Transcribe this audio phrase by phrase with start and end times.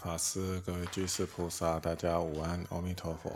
[0.00, 3.32] 法师、各位居士菩萨，大家午安，阿弥陀佛。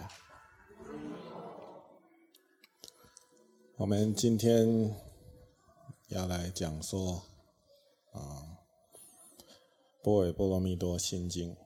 [3.74, 4.96] 我们今天
[6.06, 7.24] 要来讲说
[8.12, 8.62] 啊，
[10.04, 11.56] 《波若波罗蜜多心经》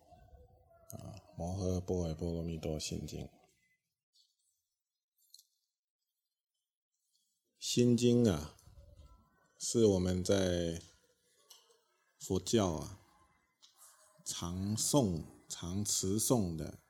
[0.96, 3.26] 啊，《摩诃波若波罗蜜多心经》。
[7.58, 8.54] 心经啊，
[9.58, 10.80] 是我们在
[12.18, 13.00] 佛教啊。
[14.28, 16.80] 常诵、常持诵的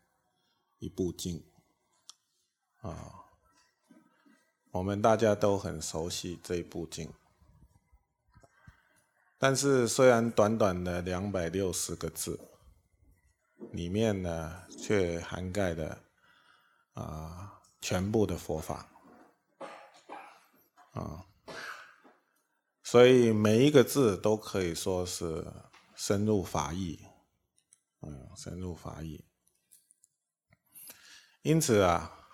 [0.78, 1.44] 一部经
[2.78, 3.12] 啊，
[4.70, 7.12] 我们大家都很熟悉这一部经。
[9.36, 12.40] 但是，虽然短短的两百六十个字，
[13.70, 16.02] 里面呢，却涵盖了
[16.94, 18.88] 啊全部的佛法
[20.92, 21.26] 啊，
[22.82, 25.46] 所以每一个字都可以说是
[25.94, 27.05] 深入法义。
[28.08, 29.24] 嗯，深入法义，
[31.42, 32.28] 因此啊，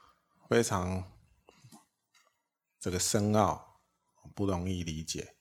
[0.50, 1.10] 非常
[2.78, 3.80] 这个深奥，
[4.34, 5.34] 不容易理解。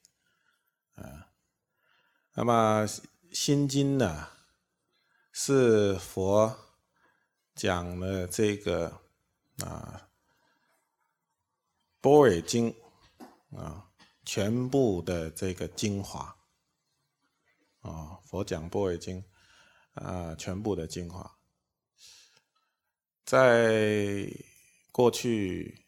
[0.93, 1.33] 啊，
[2.33, 2.87] 那么
[3.33, 4.29] 《心经》呢，
[5.33, 6.57] 是佛
[7.53, 9.01] 讲了这个
[9.57, 10.09] 啊
[11.99, 12.73] 《般若经》
[13.57, 13.91] 啊
[14.23, 16.37] 全部的这个精华。
[17.81, 19.21] 啊，佛讲《般若经》。
[19.93, 21.37] 啊，全部的精华，
[23.25, 24.25] 在
[24.91, 25.83] 过去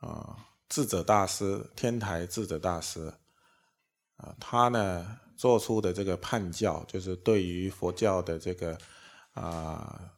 [0.00, 3.12] 啊，智者大师天台智者大师
[4.16, 8.78] 啊，他呢做出的这个判教，就是对于佛教的这个
[9.32, 10.12] 啊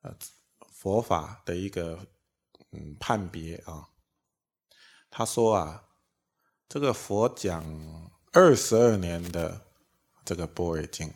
[0.00, 0.12] 呃
[0.72, 1.98] 佛法的一个
[2.72, 3.88] 嗯判别啊。
[5.08, 5.84] 他说啊，
[6.68, 9.60] 这个佛讲二十二年的
[10.24, 11.12] 这个般若经。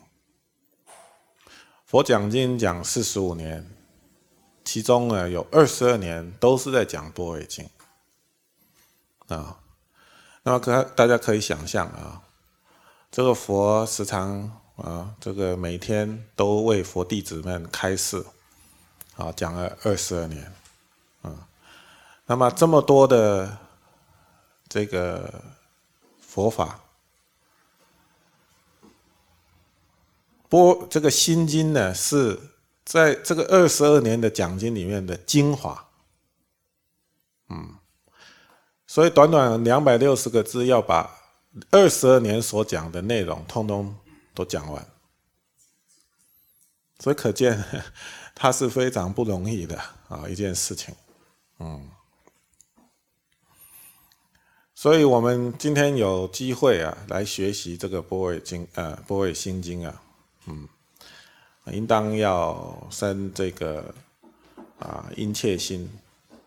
[1.87, 3.65] 佛讲经讲四十五年，
[4.65, 7.65] 其中呢有二十二年都是在讲般若经
[9.29, 9.57] 啊。
[10.43, 12.21] 那么可大家可以想象啊，
[13.09, 18.21] 这个佛时常啊，这个每天都为佛弟子们开示，
[19.15, 20.53] 啊，讲了二十二年，
[21.21, 21.47] 啊，
[22.25, 23.57] 那么这么多的
[24.67, 25.41] 这个
[26.19, 26.81] 佛法。
[30.49, 32.39] 波这个心经呢，是
[32.85, 35.89] 在这个二十二年的讲经里面的精华，
[37.49, 37.75] 嗯，
[38.85, 41.19] 所以短短两百六十个字，要把
[41.69, 43.93] 二十二年所讲的内容通通
[44.33, 44.87] 都讲完，
[46.99, 47.61] 所以可见
[48.33, 49.77] 它是非常不容易的
[50.07, 50.95] 啊一件事情，
[51.59, 51.89] 嗯，
[54.73, 60.03] 所以我们今天有机会啊来学习这个波若经呃波若心经啊。
[60.47, 60.67] 嗯，
[61.73, 63.93] 应当要生这个
[64.79, 65.89] 啊殷切心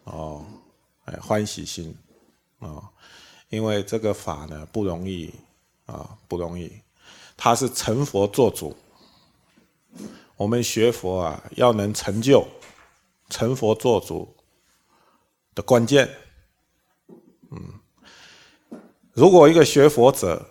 [0.04, 0.44] 哦，
[1.04, 1.94] 哎欢喜心
[2.58, 2.88] 哦，
[3.50, 5.32] 因为这个法呢不容易
[5.86, 6.72] 啊不容易，
[7.36, 8.76] 它是成佛做主。
[10.36, 12.46] 我们学佛啊，要能成就
[13.28, 14.34] 成佛做主
[15.54, 16.08] 的关键。
[17.50, 18.80] 嗯，
[19.12, 20.48] 如果一个学佛者，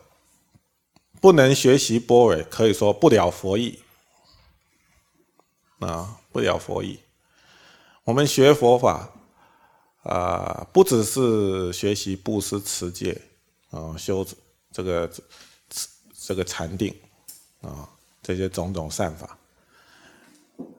[1.22, 3.80] 不能学习般若，可以说不了佛意
[5.80, 7.00] 啊，不了佛意。
[8.04, 9.10] 我们学佛法
[10.04, 13.22] 啊，不只是学习布施、持戒
[13.70, 14.26] 啊，修
[14.72, 15.12] 这个
[16.26, 16.96] 这个禅定
[17.62, 17.90] 啊，
[18.24, 19.38] 这些种种善法。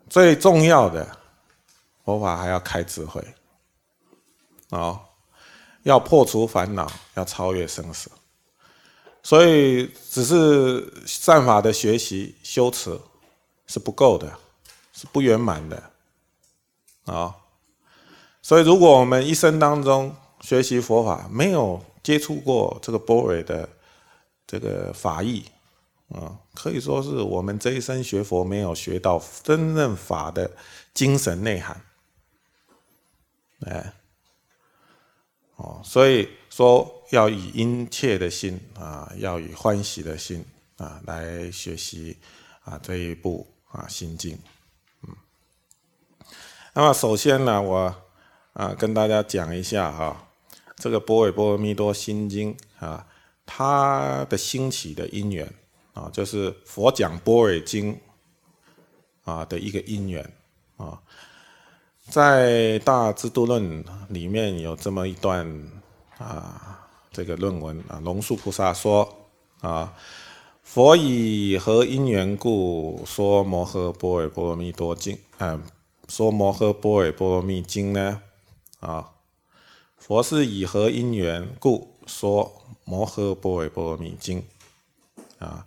[0.08, 1.16] 最重要的，
[2.04, 3.22] 佛法还要开智慧
[4.70, 5.00] 啊，
[5.82, 8.10] 要破除烦恼，要超越生死。
[9.22, 12.98] 所以，只是善法的学习修持
[13.66, 14.38] 是不够的，
[14.94, 15.92] 是不圆满的
[17.04, 17.36] 啊。
[18.40, 23.68] 所以，如果我们一生当中学习佛法，没有接触过这个波若的
[24.46, 25.44] 这个法义
[26.08, 30.50] 啊，可以说是我们这一生学佛没有学到真正法的
[30.94, 31.78] 精神内涵。
[33.66, 33.92] 哎，
[35.56, 36.96] 哦，所以说。
[37.10, 40.44] 要以殷切的心啊，要以欢喜的心
[40.76, 42.16] 啊来学习
[42.62, 44.38] 啊这一部啊心经，
[45.02, 45.14] 嗯。
[46.72, 47.94] 那么首先呢，我
[48.52, 50.28] 啊跟大家讲一下哈，
[50.76, 53.04] 这个波若波罗蜜多心经啊，
[53.44, 55.52] 它的兴起的因缘
[55.94, 58.00] 啊，就是佛讲般若经
[59.24, 60.32] 啊的一个因缘
[60.76, 61.02] 啊，
[62.08, 65.44] 在大智度论里面有这么一段
[66.16, 66.76] 啊。
[67.12, 69.16] 这个论文啊，龙树菩萨说
[69.60, 69.94] 啊，
[70.62, 75.18] 佛以何因缘故说摩诃波若波罗蜜多经？
[75.38, 75.60] 嗯，
[76.08, 78.22] 说摩诃波若波罗蜜经呢？
[78.78, 79.10] 啊，
[79.96, 84.42] 佛是以何因缘故说摩诃波若波罗蜜经？
[85.38, 85.66] 啊，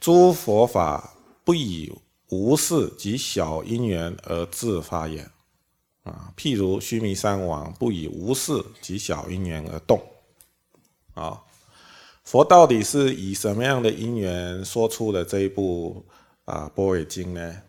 [0.00, 1.14] 诸佛法
[1.44, 1.92] 不以
[2.30, 5.30] 无事及小因缘而自发言。
[6.04, 10.00] 啊，譬如须弥山王不以无事及小因缘而动。
[11.14, 11.42] 啊。
[12.24, 16.04] 佛到底是以什么样的因缘说出了这一部
[16.44, 17.62] 啊《般若经》呢？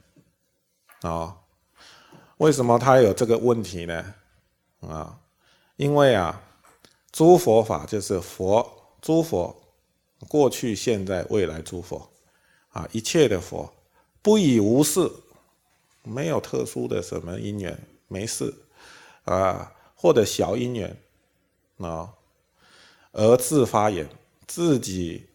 [1.02, 1.36] 啊，
[2.38, 4.14] 为什么他有这个问题呢？
[4.82, 5.20] 啊，
[5.76, 6.42] 因为啊，
[7.12, 8.66] 诸佛法就是佛，
[9.02, 9.54] 诸佛
[10.30, 12.10] 过去、现在、未来诸佛
[12.70, 13.74] 啊，一切的佛
[14.22, 15.12] 不以无事，
[16.04, 18.54] 没有特殊的什么因缘，没事
[19.26, 20.96] 啊，或者小因缘
[21.80, 22.14] 啊，
[23.14, 24.08] 而自发言。
[24.46, 25.26] 自己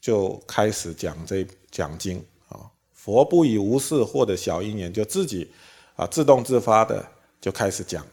[0.00, 5.52] 就开始讲这讲经啊，佛不以无事或者小因缘，就自己
[5.94, 7.06] 啊自动自发的
[7.42, 8.04] 就开始讲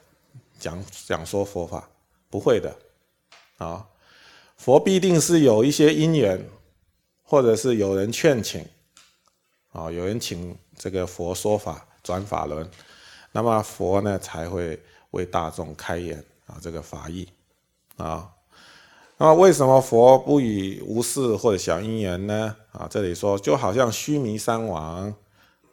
[0.59, 1.89] 讲讲说佛法，
[2.29, 2.75] 不会的
[3.57, 3.87] 啊，
[4.57, 6.45] 佛必定是有一些因缘，
[7.23, 8.63] 或者是有人劝请
[9.71, 12.69] 啊，有人请这个佛说法转法轮，
[13.31, 14.77] 那么佛呢才会
[15.11, 17.27] 为大众开演啊这个法义
[17.95, 18.29] 啊。
[19.23, 22.55] 那为什么佛不以无事或者小因缘呢？
[22.71, 25.13] 啊，这里说就好像须弥山王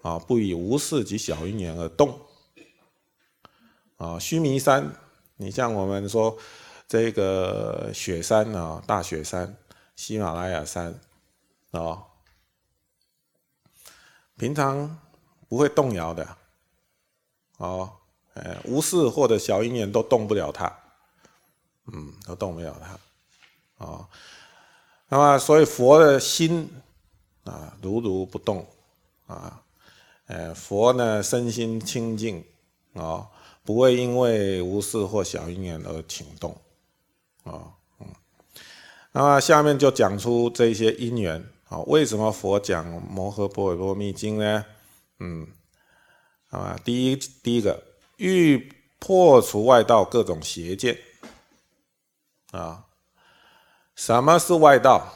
[0.02, 2.20] 啊，不以无事及小因缘而动。
[3.96, 4.92] 啊，须弥山，
[5.38, 6.36] 你像我们说
[6.86, 9.56] 这个雪山啊，大雪山、
[9.96, 11.00] 喜马拉雅山
[11.70, 12.04] 啊，
[14.36, 14.98] 平常
[15.48, 16.36] 不会动摇的。
[17.56, 17.90] 哦，
[18.34, 20.70] 哎，无事或者小因缘都动不了它，
[21.90, 22.90] 嗯，都动不了它。
[23.78, 24.08] 啊，
[25.08, 26.68] 那么所以佛的心
[27.44, 28.66] 啊如如不动
[29.26, 29.62] 啊，
[30.26, 32.44] 呃佛呢身心清净
[32.94, 33.26] 啊，
[33.62, 36.56] 不会因为无事或小因缘而请动
[37.44, 38.06] 啊，嗯，
[39.12, 44.64] 那么下面就讲出这些因缘啊，为什么佛讲摩诃波罗蜜经呢？
[45.20, 45.46] 嗯，
[46.50, 47.82] 啊，第一第一个
[48.16, 50.98] 欲破除外道各种邪见
[52.50, 52.84] 啊。
[53.98, 55.12] 什么是外道？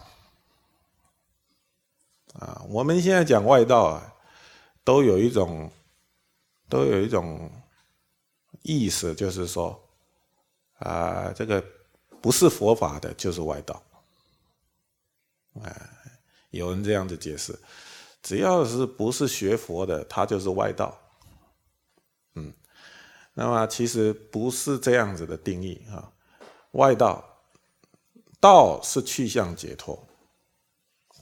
[2.35, 4.13] 啊，我们现在讲外道啊，
[4.83, 5.71] 都有一种，
[6.69, 7.49] 都有一种
[8.63, 9.81] 意思，就是说，
[10.81, 11.65] 啊，这个
[12.21, 13.81] 不是佛法的，就是外道。
[15.63, 15.91] 哎，
[16.51, 17.57] 有人这样子解释，
[18.21, 20.99] 只要是不是学佛的，他就是外道。
[22.35, 22.53] 嗯，
[23.35, 26.11] 那么其实不是这样子的定义啊，
[26.73, 27.29] 外道。
[28.43, 29.97] 道是去向解脱，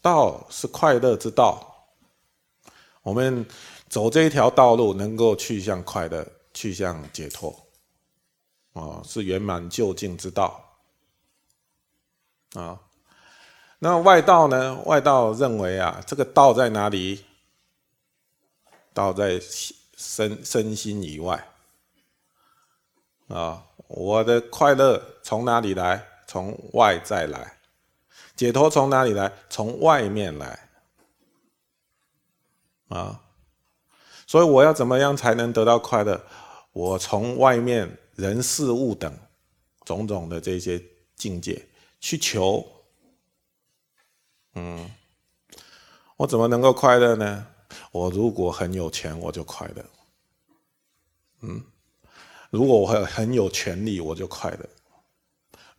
[0.00, 1.86] 道是快乐之道。
[3.02, 3.46] 我们
[3.90, 7.54] 走这一条道路，能够去向快乐，去向解脱，
[8.72, 10.64] 啊，是圆满究竟之道。
[12.54, 12.80] 啊，
[13.78, 14.80] 那外道呢？
[14.86, 17.22] 外道认为啊，这个道在哪里？
[18.94, 19.38] 道在
[19.94, 21.46] 身身心以外。
[23.28, 26.06] 啊，我的快乐从哪里来？
[26.30, 27.58] 从外在来，
[28.36, 29.32] 解脱从哪里来？
[29.48, 30.68] 从外面来
[32.86, 33.20] 啊！
[34.28, 36.24] 所以我要怎么样才能得到快乐？
[36.70, 39.12] 我从外面人事物等
[39.84, 40.80] 种种的这些
[41.16, 42.64] 境界去求，
[44.54, 44.88] 嗯，
[46.16, 47.44] 我怎么能够快乐呢？
[47.90, 49.84] 我如果很有钱，我就快乐。
[51.40, 51.60] 嗯，
[52.50, 54.68] 如果我很很有权利，我就快乐。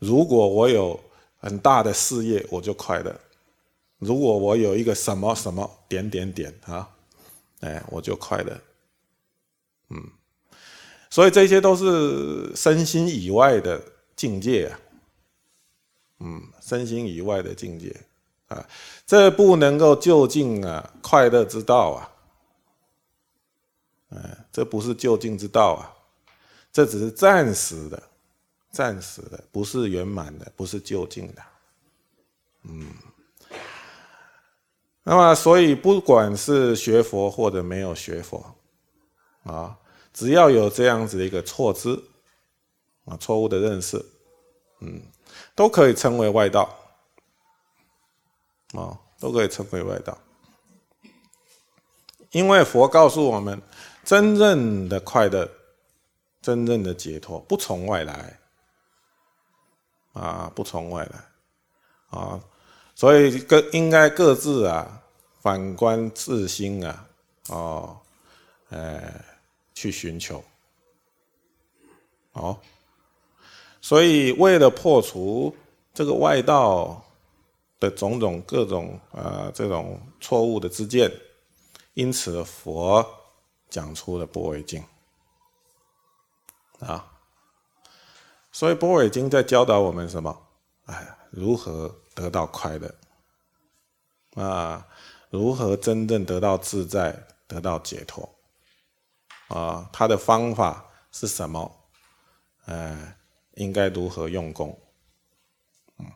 [0.01, 0.99] 如果我有
[1.37, 3.13] 很大的事业，我就快乐；
[3.99, 6.89] 如果我有一个什么什么点点点啊，
[7.59, 8.59] 哎，我就快乐。
[9.89, 10.03] 嗯，
[11.11, 13.79] 所以这些都是身心以外的
[14.15, 14.79] 境界啊。
[16.17, 17.95] 嗯，身心以外的境界
[18.47, 18.67] 啊，
[19.05, 22.09] 这不能够就近啊快乐之道啊。
[24.09, 25.93] 哎，这不是就近之道啊，
[26.73, 28.01] 这只是暂时的。
[28.71, 31.41] 暂时的，不是圆满的，不是究竟的，
[32.63, 32.93] 嗯。
[35.03, 38.55] 那么，所以不管是学佛或者没有学佛，
[39.43, 39.75] 啊，
[40.13, 41.99] 只要有这样子的一个错知，
[43.05, 44.05] 啊，错误的认识，
[44.79, 45.01] 嗯，
[45.55, 46.69] 都可以称为外道，
[48.73, 50.15] 啊，都可以称为外道。
[52.29, 53.59] 因为佛告诉我们，
[54.05, 55.49] 真正的快乐，
[56.43, 58.39] 真正的解脱，不从外来。
[60.13, 62.39] 啊，不从外来，啊，
[62.95, 65.01] 所以各应该各自啊
[65.39, 67.07] 反观自心啊，
[67.47, 67.97] 哦，
[68.69, 69.23] 呃，
[69.73, 70.43] 去寻求，
[72.33, 72.59] 哦，
[73.79, 75.55] 所以为了破除
[75.93, 77.01] 这个外道
[77.79, 81.11] 的种种各种啊这种错误的知见，
[81.93, 83.05] 因此佛
[83.69, 84.83] 讲出了不为经
[86.79, 87.10] 啊。
[88.51, 90.47] 所以般若经在教导我们什么？
[90.85, 92.93] 哎，如何得到快乐？
[94.35, 94.85] 啊，
[95.29, 98.29] 如何真正得到自在、得到解脱？
[99.47, 101.85] 啊，他的方法是什么？
[102.65, 103.17] 哎，
[103.53, 104.77] 应该如何用功？
[105.99, 106.07] 嗯。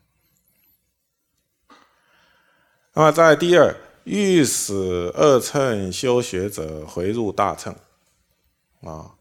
[2.94, 3.74] 那么在第二，
[4.04, 4.74] 欲使
[5.16, 7.74] 二乘修学者回入大乘。
[8.82, 9.16] 啊，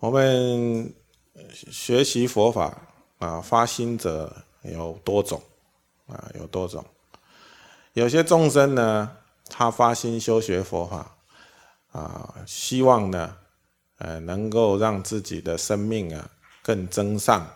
[0.00, 0.92] 我们。
[1.54, 2.76] 学习佛法
[3.18, 5.40] 啊，发心者有多种
[6.06, 6.84] 啊，有多种。
[7.92, 9.16] 有些众生呢，
[9.48, 11.16] 他发心修学佛法
[11.92, 13.36] 啊，希望呢，
[13.98, 16.28] 呃，能够让自己的生命啊
[16.62, 17.46] 更增上、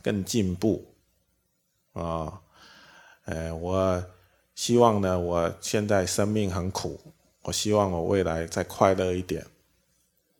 [0.00, 0.86] 更进步
[1.94, 2.40] 啊。
[3.24, 4.04] 呃，我
[4.54, 7.00] 希望呢，我现在生命很苦，
[7.42, 9.44] 我希望我未来再快乐一点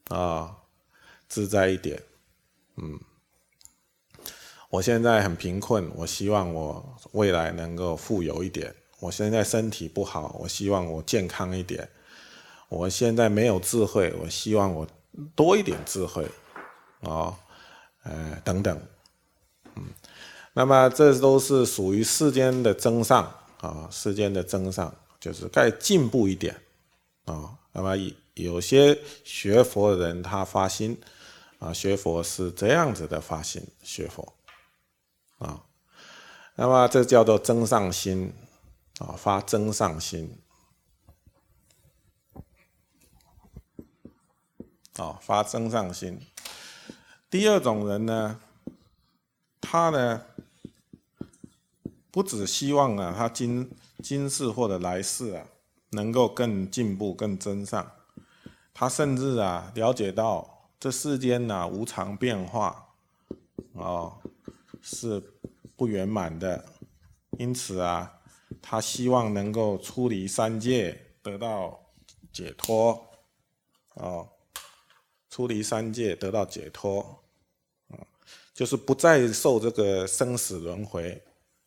[0.08, 0.56] 啊，
[1.28, 2.00] 自在一点。
[2.76, 2.98] 嗯，
[4.70, 8.74] 我现在很贫困，我希望我未来能够富有一点。
[9.00, 11.88] 我现在身体不好，我希望我健康一点。
[12.68, 14.86] 我现在没有智慧，我希望我
[15.34, 16.24] 多一点智慧，
[17.02, 17.36] 啊，
[18.04, 18.80] 呃，等等，
[19.74, 19.84] 嗯，
[20.54, 26.56] 那么这都是属于世间的增上啊，世间的增上就是该进步一点
[27.26, 27.50] 啊。
[27.72, 27.94] 那么
[28.34, 30.98] 有些学佛的人，他发心。
[31.62, 34.34] 啊，学佛是这样子的发心学佛，
[35.38, 35.64] 啊，
[36.56, 38.32] 那么这叫做增上心，
[38.98, 40.36] 啊，发增上心，
[44.94, 46.20] 啊，发增上心。
[47.30, 48.40] 第二种人呢，
[49.60, 50.26] 他呢，
[52.10, 53.70] 不只希望啊，他今
[54.02, 55.46] 今世或者来世啊，
[55.90, 57.92] 能够更进步、更增上，
[58.74, 60.50] 他甚至啊，了解到。
[60.82, 62.92] 这世间呢，无常变化，
[63.74, 64.20] 哦，
[64.80, 65.20] 是
[65.76, 66.64] 不圆满的，
[67.38, 68.12] 因此啊，
[68.60, 71.80] 他希望能够出离三界，得到
[72.32, 73.00] 解脱，
[73.94, 74.28] 哦，
[75.30, 77.22] 出离三界得到解脱，
[77.90, 78.06] 嗯，
[78.52, 81.22] 就是不再受这个生死轮回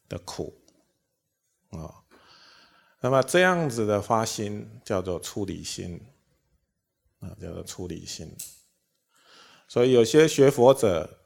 [0.10, 0.54] 的苦，
[1.70, 2.04] 啊，
[3.00, 6.06] 那么这样子的发心叫做出离心，
[7.22, 8.30] 啊，叫做出离心。
[9.68, 11.18] 所以有些学佛者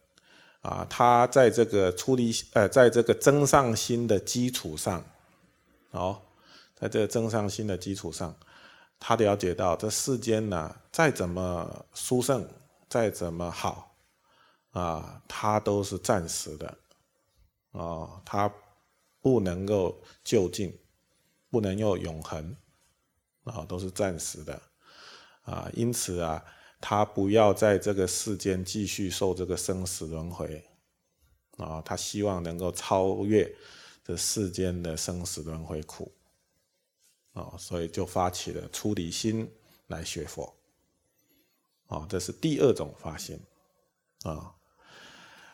[0.61, 5.03] 啊，他在这个出离呃，在这个增上心的基础上，
[5.91, 6.21] 哦，
[6.75, 8.35] 在这个增上心的基础上，
[8.99, 12.47] 他了解到这世间呢，再怎么殊胜，
[12.89, 13.95] 再怎么好，
[14.71, 16.77] 啊，它都是暂时的，
[17.71, 18.51] 啊，它
[19.21, 20.77] 不能够就近，
[21.49, 22.55] 不能够永恒，
[23.43, 24.61] 啊，都是暂时的，
[25.43, 26.43] 啊，因此啊。
[26.81, 30.63] 他不要在这个世间继续受这个生死轮回，
[31.57, 33.53] 啊，他希望能够超越
[34.03, 36.11] 这世间的生死轮回苦，
[37.33, 39.51] 啊，所以就发起了出离心
[39.87, 40.55] 来学佛，
[41.87, 43.39] 啊，这是第二种发心，
[44.23, 44.55] 啊，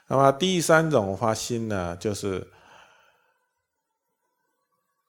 [0.07, 2.47] 那么第三种发心呢，就是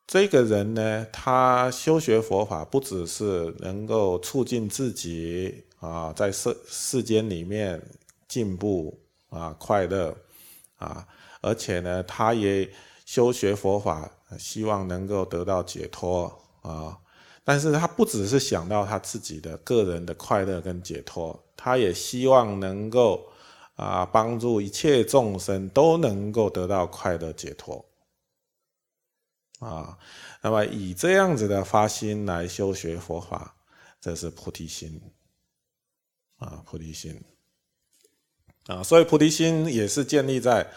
[0.07, 5.65] 这个人呢，他修学佛法不只是能够促进自己。
[5.79, 7.81] 啊，在世世间里面
[8.27, 8.99] 进步
[9.29, 10.17] 啊，快乐
[10.79, 11.07] 啊，
[11.43, 12.69] 而且呢，他也
[13.05, 16.33] 修学佛法，希望能够得到解脱
[16.63, 16.97] 啊。
[17.45, 23.29] 但是他不只是想到他自己的个人的快乐跟解脱，他也希望能够
[23.77, 27.85] 啊，帮助一切众生都能够得到快乐解脱
[29.59, 29.99] 啊。
[30.43, 33.57] 那么以这样子的发心来修学佛法，
[34.01, 35.01] 这是菩提心。
[36.39, 37.25] 啊，菩提心
[38.67, 40.71] 啊，所以菩提心也是建立在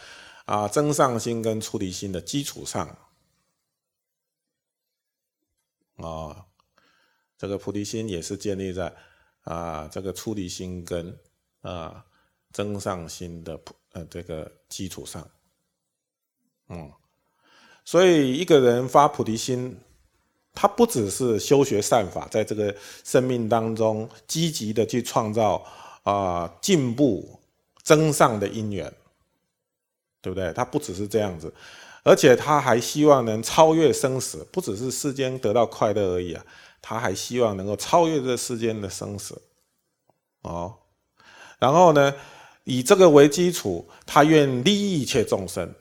[0.46, 2.88] 啊增上心跟出离心的基础上
[5.98, 6.46] 啊。
[7.38, 8.96] 这个菩提心也是建立在
[9.42, 11.20] 啊这个出离心跟
[11.60, 12.06] 啊
[12.54, 15.30] 增上心的呃这个基础上。
[16.70, 16.90] 嗯，
[17.90, 19.76] 所以一个人发菩提心。
[20.54, 25.64] 他不只是修学善法，在这个生命当中积极的去创造
[26.04, 27.40] 啊进步
[27.82, 28.92] 增上的因缘，
[30.22, 30.52] 对不对？
[30.52, 31.54] 他不只是这样子
[32.04, 36.46] 而且他还希望能超越生死，不只是世间得到快乐而已啊，
[36.82, 39.42] 他还希望能够超越这世间的生死，
[40.42, 40.76] 哦，
[41.58, 42.14] 然后呢，
[42.66, 45.74] 以这个为基础，他愿利益一切众生，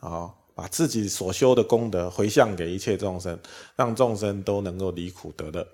[0.00, 3.38] 啊，把自己所修的功德回向给一切众生，
[3.76, 5.66] 让众生都能够离苦得乐，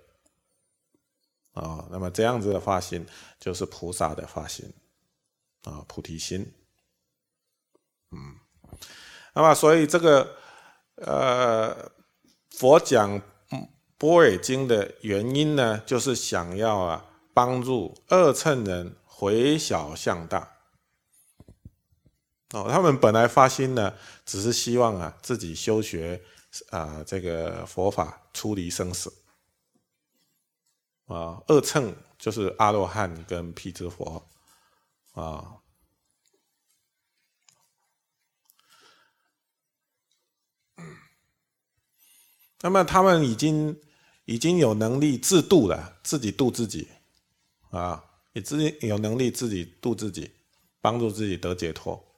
[1.52, 3.06] 啊，那么这样子的发心
[3.38, 4.72] 就是菩萨的发心，
[5.64, 6.50] 啊，菩提心，
[8.10, 8.36] 嗯。
[9.32, 10.36] 那么，所以这个
[10.96, 11.90] 呃，
[12.50, 13.20] 佛讲
[13.98, 20.59] 《波尔经》的原因呢，就是想要啊，帮助二乘人回小向大。
[22.52, 23.94] 哦，他们本来发心呢，
[24.26, 26.20] 只是希望啊，自己修学
[26.70, 29.12] 啊，这个佛法出离生死。
[31.06, 34.28] 啊，二乘就是阿罗汉跟辟支佛
[35.12, 35.56] 啊。
[42.62, 43.80] 那么他们已经
[44.24, 46.88] 已经有能力自度了，自己度自己，
[47.70, 50.32] 啊，也自己有能力自己度自己，
[50.80, 52.09] 帮助自己得解脱。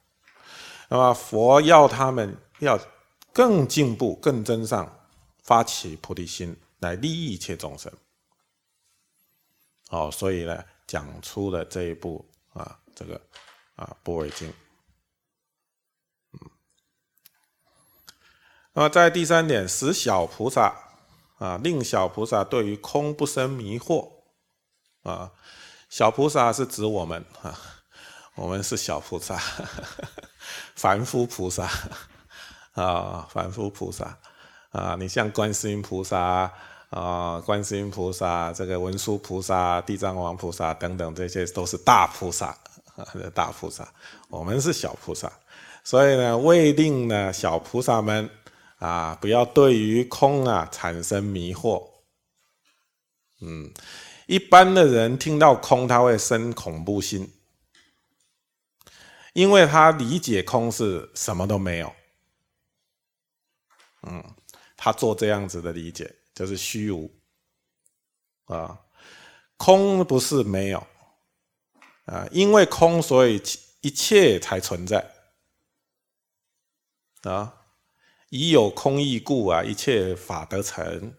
[0.89, 2.79] 那么佛要他们要
[3.31, 5.07] 更进步、更增上，
[5.43, 7.91] 发起菩提心来利益一切众生。
[9.89, 13.19] 哦，所以呢，讲出了这一部啊，这个
[13.75, 14.49] 啊《般若经》。
[18.73, 20.75] 那么在第三点，使小菩萨
[21.37, 24.11] 啊，令小菩萨对于空不生迷惑
[25.03, 25.31] 啊。
[25.89, 27.55] 小菩萨是指我们啊，
[28.33, 29.39] 我们是小菩萨，
[30.75, 31.69] 凡夫菩萨
[32.73, 34.17] 啊，凡夫菩萨
[34.71, 34.95] 啊。
[34.99, 36.51] 你像观世音菩萨
[36.89, 42.57] 啊，观世音菩萨、这个文殊菩萨、地藏王菩萨等等，这些都是大菩萨，
[43.33, 43.87] 大菩萨。
[44.29, 45.31] 我们是小菩萨，
[45.83, 48.29] 所以呢，为令呢小菩萨们。
[48.79, 51.81] 啊，不要对于空啊产生迷惑。
[53.39, 53.71] 嗯，
[54.25, 57.31] 一般的人听到空，他会生恐怖心，
[59.33, 61.93] 因为他理解空是什么都没有。
[64.03, 64.23] 嗯，
[64.77, 67.11] 他做这样子的理解就是虚无。
[68.45, 68.79] 啊，
[69.57, 70.85] 空不是没有
[72.05, 73.41] 啊，因为空，所以
[73.81, 75.11] 一切才存在。
[77.23, 77.59] 啊。
[78.29, 81.15] 以有空义故啊，一切法得成。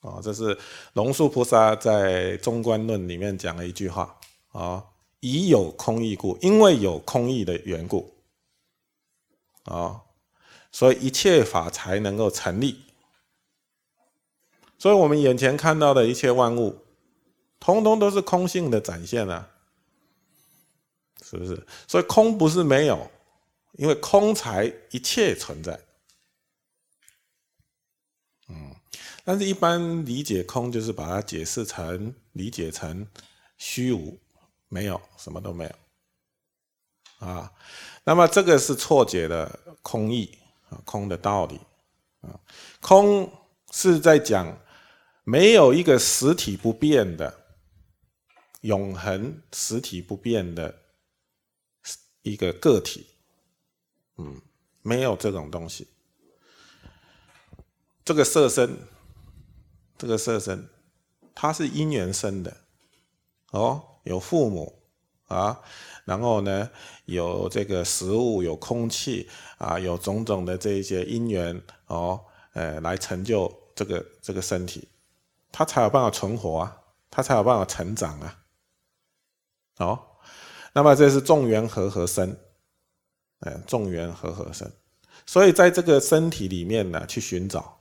[0.00, 0.58] 啊，这是
[0.92, 4.84] 龙树菩萨在《中观论》里面讲了一句话啊：
[5.20, 8.14] 以有空义故，因为有空义的缘故
[9.64, 10.02] 啊，
[10.70, 12.82] 所以一切法才能够成立。
[14.78, 16.84] 所以我们眼前看到的一切万物，
[17.58, 19.50] 通通都是空性的展现啊，
[21.24, 21.66] 是不是？
[21.88, 23.10] 所以空不是没有，
[23.72, 25.80] 因为空才一切存在。
[28.48, 28.76] 嗯
[29.24, 33.04] 但是，一般理解空就是把它解释成、理解成
[33.58, 34.16] 虚无，
[34.68, 37.52] 没有什么都没有啊。
[38.04, 41.60] 那么，这个是错解的空义啊，空的道理
[42.20, 42.38] 啊。
[42.80, 43.30] 空
[43.72, 44.56] 是在讲
[45.24, 47.46] 没有一个实体不变的、
[48.60, 50.74] 永恒实体不变的
[52.22, 53.06] 一个个体，
[54.18, 54.40] 嗯，
[54.82, 55.88] 没有这种东西。
[58.04, 58.76] 这个色身。
[59.98, 60.68] 这个色身，
[61.34, 62.54] 它是因缘生的，
[63.52, 64.82] 哦，有父母
[65.28, 65.60] 啊，
[66.04, 66.70] 然后呢，
[67.04, 69.28] 有这个食物，有空气
[69.58, 72.20] 啊，有种种的这一些因缘哦，
[72.52, 74.88] 呃，来成就这个这个身体，
[75.50, 76.76] 它才有办法存活啊，
[77.10, 78.38] 它才有办法成长啊，
[79.78, 79.98] 哦，
[80.72, 82.36] 那么这是众缘和合生，
[83.40, 84.70] 哎，众缘和合生，
[85.24, 87.74] 所以在这个身体里面呢，去寻找。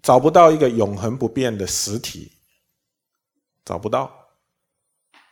[0.00, 2.32] 找不到一个永恒不变的实体，
[3.64, 4.17] 找不到。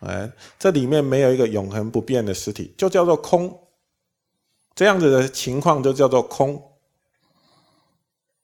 [0.00, 3.59] 哎，这里面没有一个永恒不变的实体，就叫做空。
[4.74, 6.62] 这样子的情况就叫做空。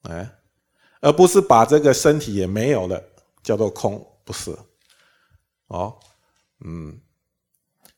[0.02, 0.28] 哎，
[1.00, 3.02] 而不是把这个身体也没有了，
[3.42, 4.56] 叫做空，不是。
[5.68, 5.98] 哦，
[6.64, 7.00] 嗯，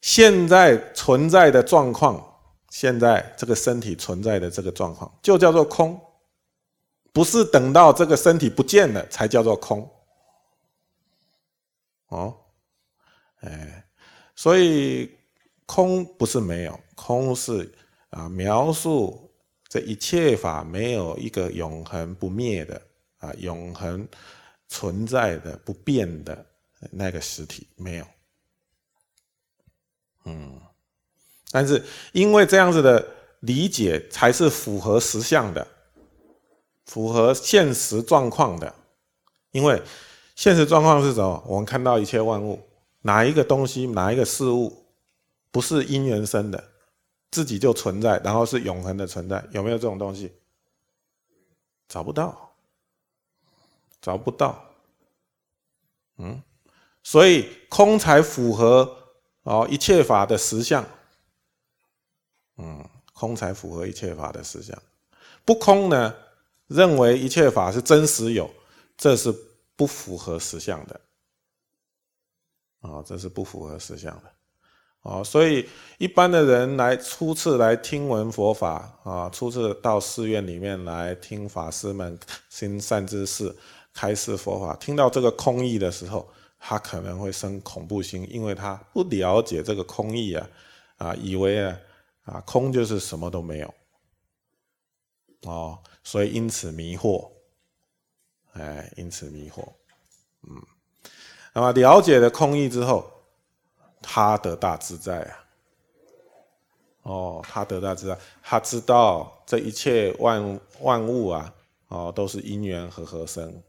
[0.00, 2.22] 现在存在的状况，
[2.70, 6.00] 现在这个身体存在的这个状况，就叫做空。
[7.12, 9.88] 不是等到这个身体不见了才叫做空，
[12.08, 12.36] 哦，
[13.44, 13.84] 哎，
[14.34, 15.10] 所以
[15.66, 17.72] 空不是没有，空是
[18.10, 19.30] 啊描述
[19.68, 22.80] 这一切法没有一个永恒不灭的
[23.18, 24.06] 啊永恒
[24.68, 26.44] 存在的不变的
[26.90, 28.06] 那个实体没有，
[30.24, 30.60] 嗯，
[31.50, 33.06] 但是因为这样子的
[33.40, 35.66] 理解才是符合实相的，
[36.86, 38.74] 符合现实状况的。
[39.52, 39.80] 因为
[40.34, 41.44] 现实状况是什么？
[41.46, 42.60] 我们看到一切万物，
[43.06, 44.86] 哪一个东西，哪一个事物，
[45.50, 46.72] 不是因缘生的，
[47.30, 49.46] 自己就存在，然后是永恒的存在？
[49.50, 50.32] 有没有这种东西？
[51.86, 52.54] 找不到，
[54.00, 54.64] 找不到。
[56.16, 56.42] 嗯，
[57.02, 58.96] 所以空才符合
[59.42, 60.84] 哦一切法的实相。
[62.56, 64.80] 嗯，空才符合一切法的实相。
[65.44, 66.14] 不空呢，
[66.68, 68.50] 认为一切法是真实有。
[68.96, 69.34] 这是
[69.74, 71.00] 不符合实相的，
[72.84, 74.30] 啊，这是不符合实相的，
[75.00, 75.66] 哦，所以
[75.96, 82.18] 一般的人来初次来听闻佛法啊，初次到寺院里面来听法师们
[82.50, 83.56] 行善知识
[83.94, 90.50] 开示佛法，听到这个空义的时候，他可能会生恐怖心，因为他不了解这个空义啊，
[90.98, 91.80] 啊，以为啊，
[92.24, 93.74] 啊，空就是什么都没有，
[95.44, 97.30] 哦，所以因此迷惑。
[98.52, 99.66] 哎，因此迷惑，
[100.42, 100.62] 嗯，
[101.54, 103.08] 那么了解了空义之后，
[104.02, 105.44] 他得大自在啊。
[107.02, 111.54] 哦，他得大自在，他知道这一切万万物啊，
[111.88, 113.62] 哦，都是因缘和合生，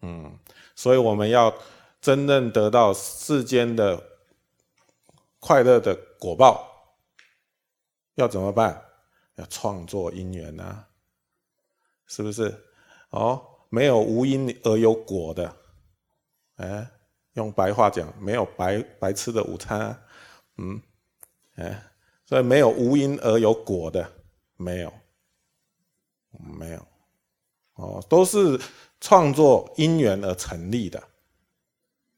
[0.00, 0.38] 嗯，
[0.74, 1.54] 所以我们要
[2.00, 4.02] 真正得到世间的
[5.38, 6.66] 快乐的果报，
[8.14, 8.82] 要怎么办？
[9.34, 10.84] 要创作因缘呐，
[12.06, 12.64] 是不是？
[13.10, 13.52] 哦。
[13.68, 15.54] 没有无因而有果的，
[16.56, 16.90] 哎，
[17.34, 19.98] 用白话讲，没有白白吃的午餐，
[20.56, 20.80] 嗯，
[21.56, 21.82] 哎，
[22.24, 24.10] 所以没有无因而有果的，
[24.56, 24.92] 没有，
[26.30, 26.86] 没有，
[27.74, 28.58] 哦，都是
[29.00, 31.02] 创作因缘而成立的，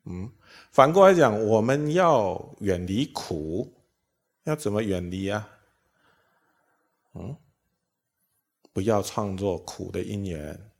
[0.04, 0.30] 嗯，
[0.70, 3.72] 反过来讲，我们要远离苦，
[4.44, 5.48] 要怎么远离啊？
[7.14, 7.36] 嗯，
[8.72, 10.70] 不要创作苦的因缘。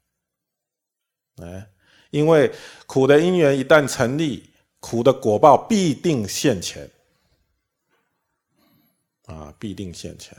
[1.43, 1.69] 哎，
[2.11, 2.53] 因为
[2.87, 4.49] 苦的因缘一旦成立，
[4.81, 6.91] 苦的果报必定现前，
[9.27, 10.37] 啊，必定现前。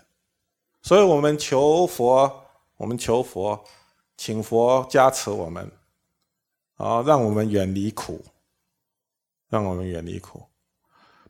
[0.82, 2.44] 所以，我们求佛，
[2.78, 3.64] 我们求佛，
[4.18, 5.70] 请佛加持我们，
[6.76, 8.24] 啊，让我们远离苦，
[9.50, 10.42] 让我们远离苦。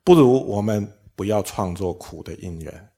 [0.04, 2.90] 不如我们不要创作苦的因缘，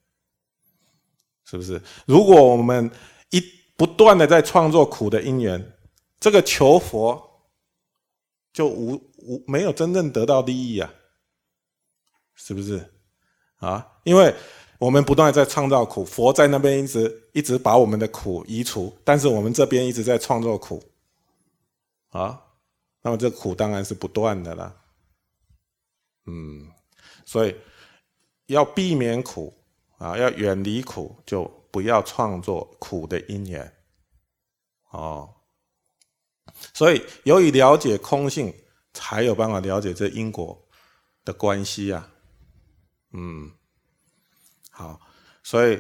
[1.46, 1.82] 是不是？
[2.06, 2.92] 如果我们
[3.32, 3.42] 一
[3.76, 5.74] 不断的在创作苦的因缘，
[6.20, 7.31] 这个求佛
[8.54, 10.94] 就无无没有真正得到利益啊，
[12.36, 12.94] 是不是
[13.58, 14.00] 啊？
[14.04, 14.34] 因为
[14.78, 20.84] 我们不断在创造苦，佛在那边一直一直把我们的苦移除，但是我们这边一直在创造苦
[22.10, 22.42] 啊，
[23.02, 24.76] 那么这苦当然是不断的了。
[26.26, 26.70] 嗯，
[27.26, 27.56] 所以
[28.48, 29.54] 要避免苦
[29.98, 33.74] 啊，要远离苦，就不要创作苦的因缘
[34.90, 35.34] 哦。
[36.74, 38.54] 所以，由于了解空性，
[38.94, 40.68] 才有办法了解这因果
[41.26, 42.10] 的关系呀。
[43.14, 43.52] 嗯，
[44.70, 45.00] 好，
[45.44, 45.80] 所以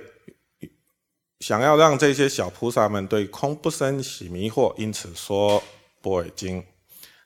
[1.39, 5.61] 想要让这些小菩萨们对空不生起迷惑，因此说
[6.01, 6.61] 《般若经》。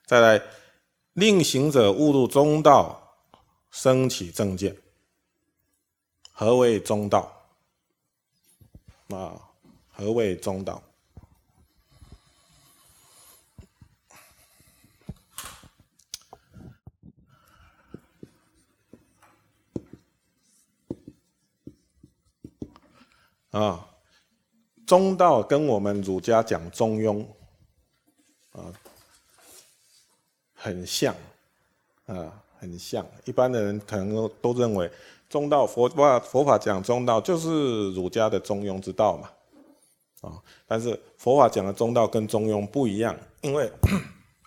[0.06, 0.42] 再来，
[1.14, 3.18] 令行者误入中道，
[3.72, 4.76] 升起正见。
[6.32, 7.32] 何为中道？
[9.10, 9.40] 啊，
[9.92, 10.82] 何为中道？
[23.56, 23.88] 啊，
[24.86, 27.26] 中道跟我们儒家讲中庸，
[28.52, 28.68] 啊，
[30.54, 31.16] 很像，
[32.06, 33.06] 啊，很像。
[33.24, 34.92] 一般的人可能都都认为
[35.30, 39.30] 中道佛法佛法讲中道就是儒家的中庸之道嘛，
[40.20, 43.72] 啊，但是佛法讲的中道跟中庸不一样，因为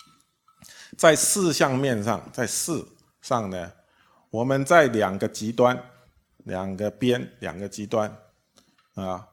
[0.99, 2.85] 在事相面上，在事
[3.23, 3.73] 上呢，
[4.29, 5.83] 我们在两个极端、
[6.45, 8.15] 两个边、两个极端。
[9.05, 9.29] 啊，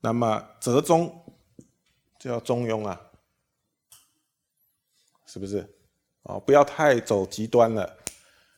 [0.00, 1.12] 那么折中
[2.18, 3.00] 就要中庸啊，
[5.26, 5.68] 是不是？
[6.22, 7.96] 哦，不要太走极端了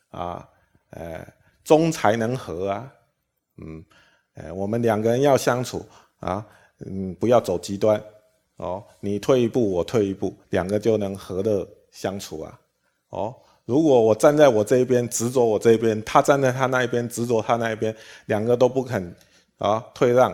[0.09, 0.49] 啊，
[0.91, 1.27] 呃，
[1.65, 2.93] 中才能和啊，
[3.57, 3.83] 嗯，
[4.35, 5.85] 呃，我们两个人要相处
[6.21, 6.45] 啊，
[6.85, 8.01] 嗯，不要走极端
[8.55, 12.57] 哦，你退一步，我退一步，两个就能和乐相处啊，
[13.09, 17.93] 哦，如果我站在我这一边执着我这一边，他站在他那一边执着他那一边，
[18.27, 19.13] 两个都不肯。
[19.57, 20.33] 啊，退让，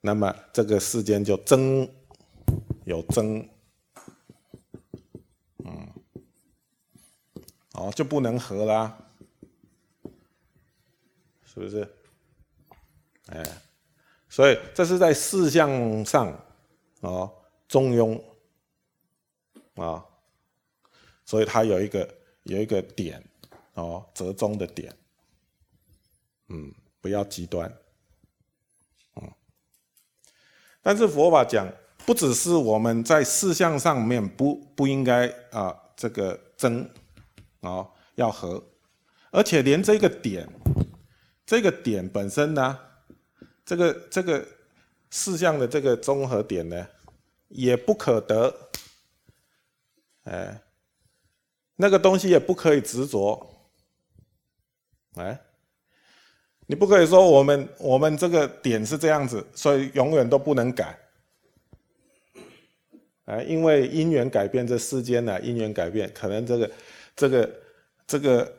[0.00, 1.88] 那么这个世间就争，
[2.84, 3.48] 有争，
[5.64, 5.88] 嗯，
[7.72, 8.98] 哦，就不能和啦，
[11.44, 11.88] 是不是？
[13.26, 13.42] 哎，
[14.28, 16.32] 所以这是在事项上
[17.00, 17.32] 哦
[17.68, 18.22] 中庸。
[19.74, 20.06] 啊，
[21.24, 22.08] 所以它有一个
[22.44, 23.20] 有一个点
[23.72, 24.94] 哦，折中的点，
[26.46, 27.68] 嗯，不要极端，
[29.16, 29.32] 嗯。
[30.84, 31.66] 但是佛法讲，
[32.04, 36.88] 不只是我们在事项上面不不应该啊这个争
[37.62, 38.62] 啊要和。
[39.30, 40.46] 而且连这个点，
[41.46, 42.78] 这个点本身呢，
[43.64, 44.46] 这个这个
[45.10, 46.86] 事项的这个综合点呢，
[47.48, 48.54] 也不可得，
[50.24, 50.60] 哎，
[51.76, 53.44] 那个东西也不可以执着，
[55.14, 55.40] 哎，
[56.66, 60.98] 你不可以说我们我们这个点是这样子，所以永远都不能改，
[63.24, 66.70] 哎，因为因缘改变，这世间呢因缘改变，可能这个
[67.16, 67.60] 这个
[68.06, 68.54] 这个。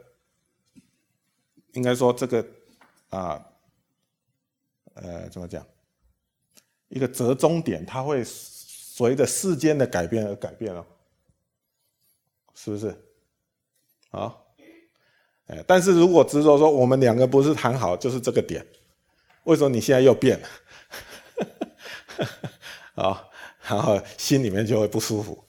[1.76, 2.48] 应该说这个
[3.10, 3.46] 啊，
[4.94, 5.68] 呃，怎么讲？
[6.88, 10.86] 一个折中点，它会随着世间的改变而改变哦，
[12.54, 12.96] 是不是？
[14.12, 14.34] 啊，
[15.47, 18.65] 哎，但是如果执着说我们两个不是谈好，就是这个点，
[19.43, 20.47] 为什么你现在又变了？
[22.95, 23.27] 啊，
[23.67, 25.43] 然后心里面就会不舒服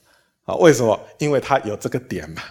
[0.45, 0.55] 啊？
[0.57, 0.99] 为什么？
[1.19, 2.43] 因为他有这个点嘛，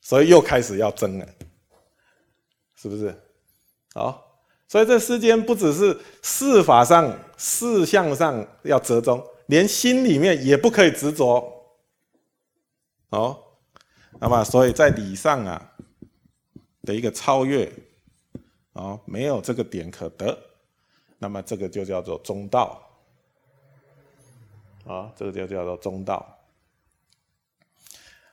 [0.00, 1.26] 所以又开始要争了。
[2.80, 3.12] 是不是？
[3.92, 11.52] 好，所以这世间不只是事法上、事项上要折中，连心里面也不可以执着。
[13.08, 13.36] 哦，
[14.20, 15.72] 那么所以在理上啊
[16.82, 17.70] 的一个超越，
[18.72, 20.38] 哦，没有这个点可得，
[21.18, 22.82] 那么这个就叫做中道。
[24.86, 26.26] 啊，这个就叫做中道。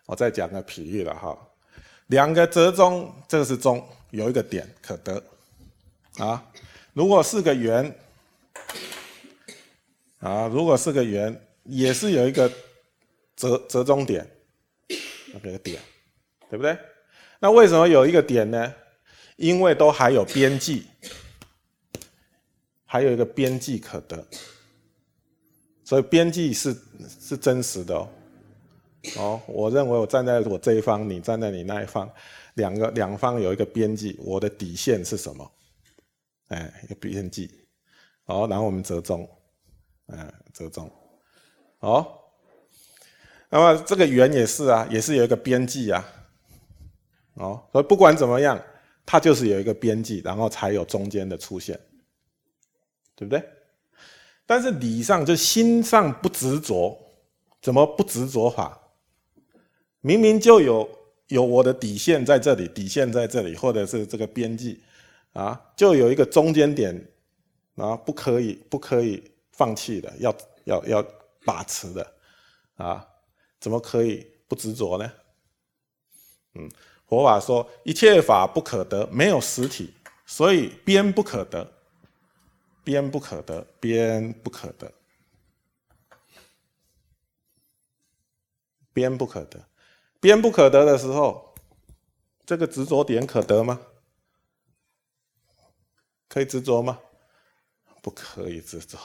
[0.05, 1.37] 我再讲个比喻了哈。
[2.07, 5.21] 两个折中，这个是中，有一个点可得，
[6.17, 6.45] 啊，
[6.93, 7.93] 如果是个圆，
[10.19, 12.51] 啊，如果是个圆，也是有一个
[13.35, 14.25] 折折中点，
[15.41, 15.81] 那个点，
[16.49, 16.77] 对不对？
[17.39, 18.73] 那为什么有一个点呢？
[19.35, 20.85] 因为都还有边际，
[22.85, 24.25] 还有一个边际可得，
[25.83, 26.73] 所以边际是
[27.19, 28.09] 是真实的哦。
[29.17, 32.09] 哦，我认为我站在我这一方，你站在你那一方，
[32.55, 35.51] 两个两方有一个边际，我的底线是什么？
[36.47, 37.51] 哎，一个边际。
[38.23, 39.29] 好，然后我们折中，
[40.07, 40.89] 哎，折中。
[41.77, 42.24] 好，
[43.55, 46.05] 那么这个圆也是啊，也是有一个边际啊。
[47.35, 48.61] 哦，所以不管怎么样，
[49.05, 51.79] 它就是有一个边际，然后才有中间的出现，
[53.15, 53.41] 对不对？
[54.45, 56.97] 但是理上就心上不执着，
[57.61, 58.77] 怎么不执着法？
[60.01, 60.89] 明明就有
[61.27, 64.83] 有我的底线在这里，底线在这里，或者是这个边际，
[65.31, 66.93] 啊，就有一个中间点，
[67.75, 71.05] 啊，不可以不可以放弃的，要要要
[71.45, 72.13] 把持的，
[72.75, 73.07] 啊，
[73.65, 75.11] 怎么可以不执着呢？
[76.53, 76.69] 嗯，
[77.07, 79.91] 佛法说一切法不可得，没有实体，
[80.23, 81.73] 所以边不可得，
[82.83, 84.93] 边不可得，边不可得，
[88.93, 89.59] 边不可得。
[90.19, 91.55] 边不可得的时候，
[92.45, 93.81] 这个执着点可得吗？
[96.27, 96.99] 可以执着吗？
[98.03, 98.99] 不可以执着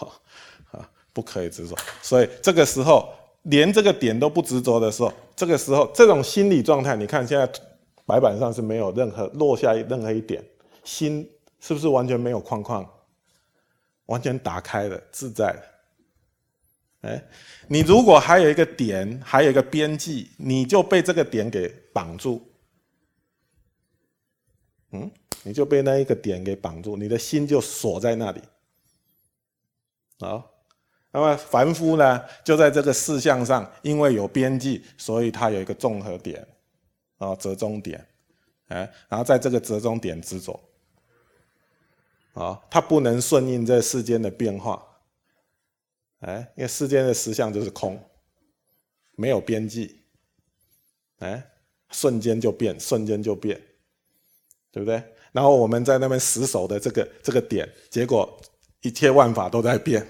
[0.73, 1.75] 啊，不可以执着。
[2.03, 7.51] 所以这个时候，连这个点都不执着的时候，这个时候这种心理状态，你看现在
[8.05, 10.45] 白板上是没有任何落下任何一点，
[10.85, 11.29] 心
[11.61, 12.87] 是不是完全没有框框，
[14.07, 15.63] 完全打开了，自在了。
[17.03, 17.23] 哎，
[17.67, 22.47] 你如果还有一个点，还有一个边际，你就被这个点给绑住。
[24.93, 25.11] 嗯，
[25.45, 28.41] 你就被那一个点给绑住，你的心就锁在那里。
[30.19, 30.50] 好，
[31.13, 36.47] 那么凡夫呢，就在这个事项上，因为有边际，所以它有一个综合点，
[37.19, 38.07] 啊，折中点，
[38.69, 40.61] 哎，然后在这个折中点执着，
[42.35, 44.87] 啊，它不能顺应这世间的变化。
[46.21, 47.99] 哎，因为世间的实相就是空，
[49.17, 50.03] 没有边际，
[51.19, 51.43] 哎，
[51.91, 53.61] 瞬间就变，瞬间就变，
[54.71, 55.03] 对不对？
[55.33, 58.39] 然后我们在那边死守的这个这个点，结果
[58.83, 60.07] 一切万法都在变，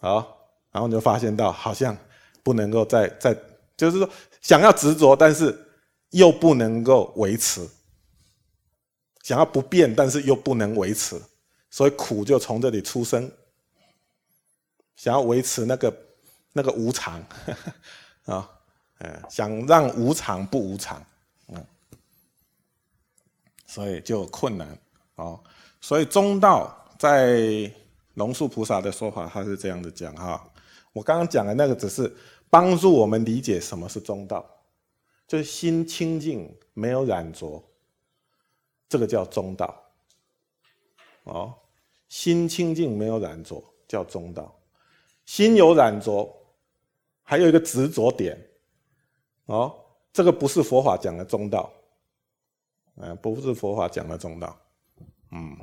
[0.00, 1.96] 好，然后你就发现到好像
[2.42, 3.36] 不能够再再，
[3.76, 4.08] 就是说
[4.40, 5.56] 想要执着，但是
[6.10, 7.68] 又不能够维持，
[9.22, 11.20] 想要不变，但是又不能维持，
[11.70, 13.30] 所以苦就从这里出生。
[14.96, 15.96] 想要维持那个
[16.52, 17.24] 那个无常
[18.24, 18.50] 啊，
[18.98, 21.00] 嗯，想让无常不无常，
[21.48, 21.64] 嗯，
[23.64, 24.76] 所以就困难
[25.14, 25.38] 哦。
[25.80, 27.70] 所以中道在
[28.18, 30.44] 龙树菩萨的说法，他是这样子讲哈。
[30.92, 32.12] 我刚刚讲的那个只是
[32.50, 34.44] 帮助我们理解什么是中道，
[35.28, 37.62] 就是心清净，没有染着，
[38.88, 39.72] 这个叫中道。
[41.22, 41.54] 哦，
[42.08, 44.52] 心清净，没有染着，叫中道。
[45.24, 46.28] 心有染着，
[47.22, 48.36] 还有一个执着点，
[49.46, 49.72] 哦，
[50.12, 51.72] 这个不是佛法讲的中道，
[52.96, 54.58] 嗯，不是佛法讲的中道，
[55.30, 55.56] 嗯。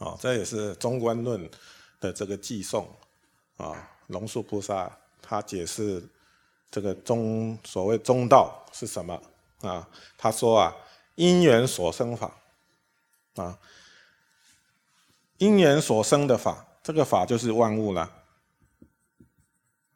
[0.00, 1.48] 哦，这也是中观论
[2.00, 2.88] 的这个寄送
[3.58, 3.90] 啊。
[4.06, 6.02] 龙树菩萨他解释
[6.70, 9.22] 这个中所谓中道是什么
[9.60, 9.86] 啊？
[10.16, 10.74] 他说啊，
[11.16, 12.34] 因缘所生法
[13.36, 13.58] 啊，
[15.36, 18.10] 因缘所生的法，这个法就是万物了。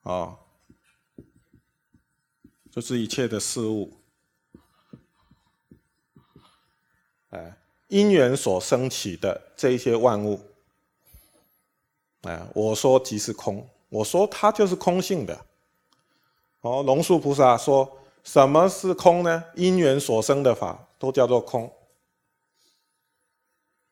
[0.02, 0.38] 哦，
[2.70, 4.00] 就是一切的事物，
[7.30, 7.56] 哎。
[7.94, 10.40] 因缘所生起的这些万物，
[12.22, 15.46] 哎，我说即是空，我说它就是空性的。
[16.62, 19.44] 哦，龙树菩萨说什么是空呢？
[19.54, 21.72] 因缘所生的法都叫做空，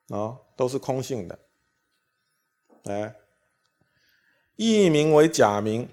[0.09, 1.39] 啊，都是空性的。
[2.87, 3.15] 哎，
[4.57, 5.89] 艺名为假名，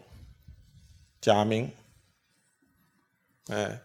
[1.21, 1.71] 假名，
[3.49, 3.79] 哎，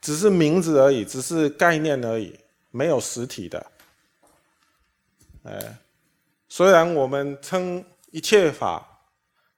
[0.00, 2.36] 只是名字而已，只是概念而已。
[2.72, 3.66] 没有实体的，
[5.42, 5.78] 哎，
[6.48, 8.86] 虽然我们称一切法，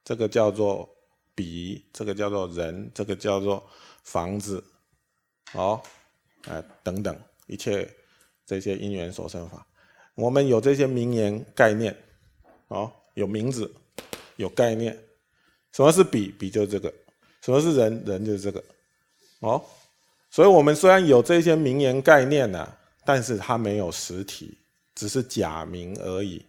[0.03, 0.89] 这个叫做
[1.35, 3.63] 笔，这个叫做人，这个叫做
[4.03, 4.63] 房子，
[5.53, 5.79] 哦，
[6.47, 7.87] 哎，等等，一切
[8.45, 9.63] 这些因缘所生法，
[10.15, 11.95] 我们有这些名言概念，
[12.69, 13.71] 哦，有名字，
[14.37, 14.97] 有概念。
[15.71, 16.31] 什么是笔？
[16.31, 16.91] 笔就是这个。
[17.41, 18.03] 什么是人？
[18.05, 18.63] 人就是这个。
[19.39, 19.63] 哦，
[20.31, 22.77] 所以我们虽然有这些名言概念呢。
[23.05, 24.57] 但是它没有实体，
[24.95, 26.45] 只是假名而已。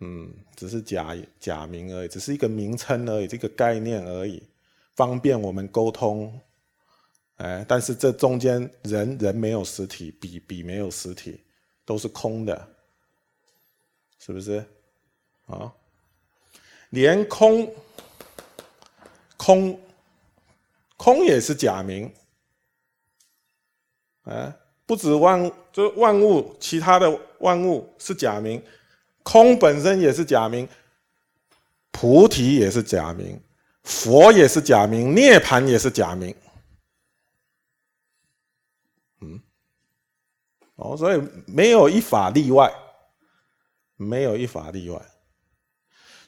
[0.00, 4.42] 嗯，只是假假名而已，只是一个名称而已，这个概念而已，
[4.94, 6.40] 方便我们沟通。
[7.36, 11.44] 哎，但是这中间人人没有实体，笔笔没有实体，
[11.84, 12.68] 都是空的，
[14.18, 14.64] 是不是？
[15.46, 15.72] 啊，
[16.90, 17.74] 连空
[19.36, 19.80] 空
[20.96, 22.12] 空也是假名，
[24.22, 24.56] 啊。
[24.88, 28.62] 不止万，就万物，其他的万物是假名，
[29.22, 30.66] 空本身也是假名，
[31.90, 33.38] 菩提也是假名，
[33.82, 36.34] 佛也是假名，涅槃也是假名。
[39.20, 39.38] 嗯，
[40.76, 42.72] 哦，所以没有一法例外，
[43.96, 44.98] 没有一法例外。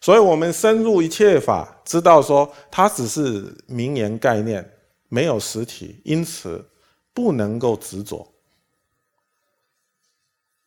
[0.03, 4.71] 所以我们深入一切法，知道说它只是名言概念，
[5.09, 6.63] 没有实体，因此
[7.15, 8.30] 不能够执着。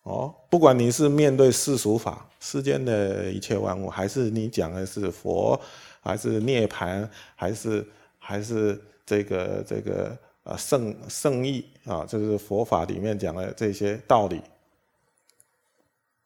[0.03, 5.59] 哦，不管你是面对世俗法、世间的一切万物，还是你讲的是佛，
[6.01, 7.87] 还是涅槃，还是
[8.19, 14.41] 还是这个这个呃圣圣意啊，就是佛法里面讲的这些道理，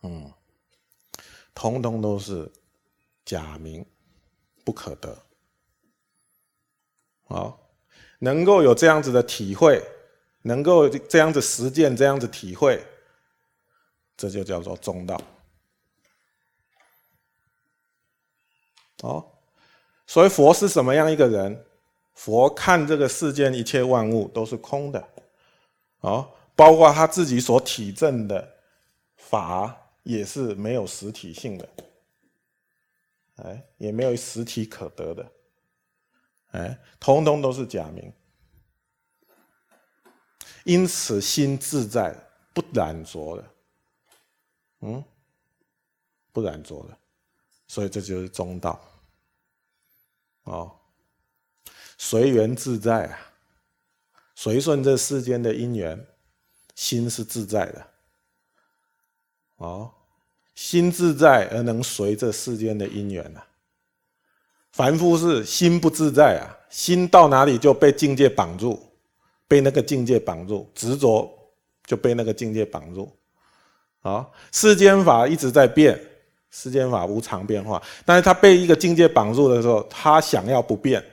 [0.02, 0.32] 嗯，
[1.54, 2.52] 通通都是
[3.26, 3.86] 假名，
[4.64, 5.16] 不可得。
[7.26, 7.60] 好，
[8.18, 9.84] 能够有这样子的体会，
[10.42, 12.84] 能够这样子实践，这样子体会。
[14.18, 15.22] 这就叫做中道，
[19.04, 19.24] 哦，
[20.08, 21.64] 所以佛是什么样一个人？
[22.16, 25.08] 佛看这个世间一切万物都是空的，
[26.00, 28.56] 哦，包括他自己所体证的
[29.18, 31.70] 法也是没有实体性的，
[33.36, 35.32] 哎，也没有实体可得的，
[36.54, 38.12] 哎，通通都是假名，
[40.64, 42.16] 因此心自在
[42.52, 43.46] 不染着的。
[44.82, 45.04] 嗯，
[46.32, 46.98] 不然做的，
[47.68, 48.80] 所以这就是中道。
[50.44, 50.72] 哦，
[51.98, 53.20] 随缘自在啊，
[54.36, 56.06] 随顺这世间的因缘，
[56.76, 57.88] 心是自在的。
[59.58, 59.92] 哦，
[60.54, 63.46] 心自在而能随这世间的因缘啊。
[64.72, 68.80] 凡夫是心不自在啊，心到哪里就被境界绑住，
[69.48, 71.28] 被那个境界绑住，执着
[71.84, 73.12] 就被那个境界绑住。
[74.08, 76.00] 啊，世间法一直在变，
[76.50, 77.82] 世间法无常变化。
[78.06, 81.04] 但是他被一个境界绑住的时候，他想要不变，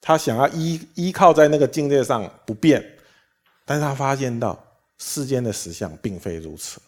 [0.00, 2.84] 他想要依依靠在那个境界上不变，
[3.64, 4.56] 但是他发现到
[4.98, 6.80] 世间的实相并非如此。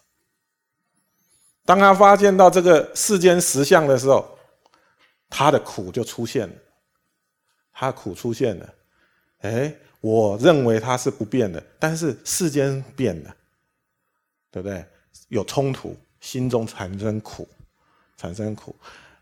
[1.64, 4.38] 当他发现到这个世间实相的时候，
[5.28, 6.54] 他的苦就出现了，
[7.72, 8.74] 他苦出现了。
[9.40, 13.34] 哎，我认为它是不变的，但是世间变了，
[14.52, 14.84] 对不对？
[15.28, 17.48] 有冲突，心中产生苦，
[18.16, 18.76] 产生苦，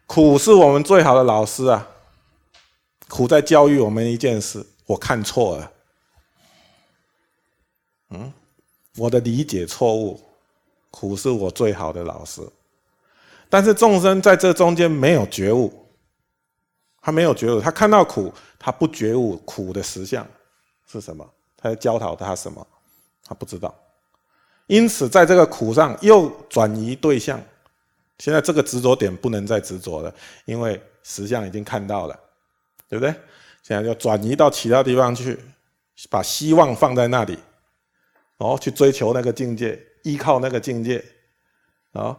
[0.06, 1.88] 苦是我们最好的老师啊！
[3.08, 5.72] 苦在教育我们一件事，我看错了，
[8.10, 8.32] 嗯，
[8.96, 10.20] 我的理解错误，
[10.90, 12.42] 苦是我最好的老师。
[13.48, 15.72] 但是众生在这中间没有觉悟，
[17.00, 20.24] 他没有觉悟，他看到苦，他不觉悟苦的实相
[20.86, 22.64] 是什么，他在教导他什么，
[23.24, 23.74] 他不知道。
[24.70, 27.42] 因此，在这个苦上又转移对象。
[28.20, 30.14] 现在这个执着点不能再执着了，
[30.44, 32.16] 因为实相已经看到了，
[32.88, 33.12] 对不对？
[33.64, 35.36] 现在就转移到其他地方去，
[36.08, 37.36] 把希望放在那里，
[38.36, 41.04] 哦，去追求那个境界，依靠那个境界，
[41.92, 42.16] 啊。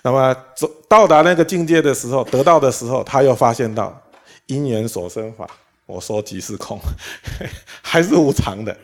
[0.00, 4.00] 那么走到达那个境界的时候，得到的时候，他又发现到
[4.46, 5.46] 因缘所生法，
[5.84, 6.80] 我说即是空，
[7.82, 8.74] 还是无常的，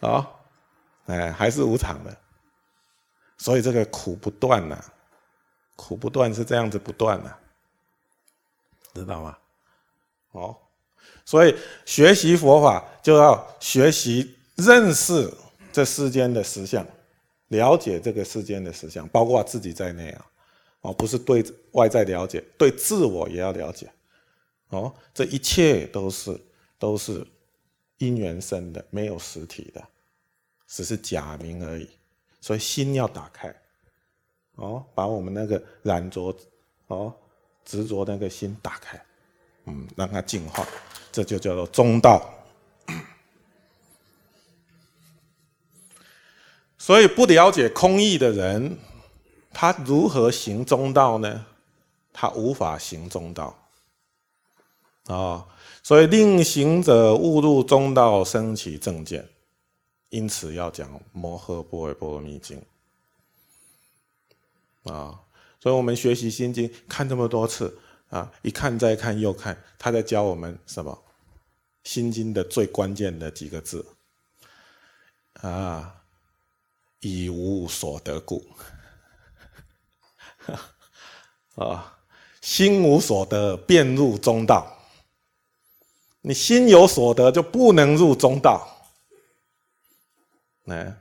[0.00, 0.26] 啊，
[1.06, 2.16] 哎，还是无常的。
[3.44, 4.82] 所以这个苦不断呐，
[5.76, 7.36] 苦不断是这样子不断的，
[8.94, 9.36] 知道吗？
[10.30, 10.56] 哦，
[11.26, 15.30] 所以学习佛法就要学习认识
[15.70, 16.86] 这世间的实相。
[17.48, 20.26] 了解这个世间的实相，包括自己在内啊，
[20.80, 23.92] 哦，不是对外在了解，对自我也要了解，
[24.70, 26.40] 哦，这一切都是
[26.78, 27.22] 都是
[27.98, 29.86] 因缘生的，没有实体的，
[30.66, 31.90] 只是假名而已。
[32.44, 33.48] 所以心要打开，
[34.56, 36.36] 哦，把我们那个染着
[36.88, 37.10] 哦
[37.64, 39.02] 执着那个心打开，
[39.64, 40.62] 嗯，让它净化，
[41.10, 42.22] 这就叫做中道。
[46.76, 48.76] 所以不了解空义的人，
[49.50, 51.46] 他如何行中道呢？
[52.12, 53.58] 他无法行中道
[55.06, 55.46] 啊！
[55.82, 59.26] 所以令行者误入中道，升起正见。
[60.14, 62.64] 因此要讲《摩诃波若波罗蜜经》
[64.92, 65.20] 啊！
[65.60, 67.76] 所以我们学习心经，看这么多次
[68.10, 70.96] 啊，一看再看又看，他在教我们什么？
[71.82, 73.84] 心经的最关键的几个字
[75.40, 76.02] 啊！
[77.00, 78.46] 以无所得故，
[81.56, 81.98] 啊，
[82.40, 84.78] 心无所得，便入中道。
[86.20, 88.73] 你心有所得，就不能入中道。
[90.66, 90.94] 哎，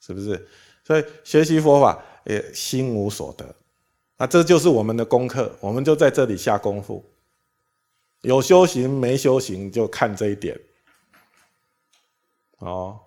[0.00, 0.48] 是不是？
[0.84, 3.54] 所以学习佛法，也心无所得，
[4.16, 5.54] 啊，这就是我们的功课。
[5.60, 7.04] 我们就在这里下功夫，
[8.22, 10.58] 有修行没修行，就看这一点。
[12.58, 13.00] 哦，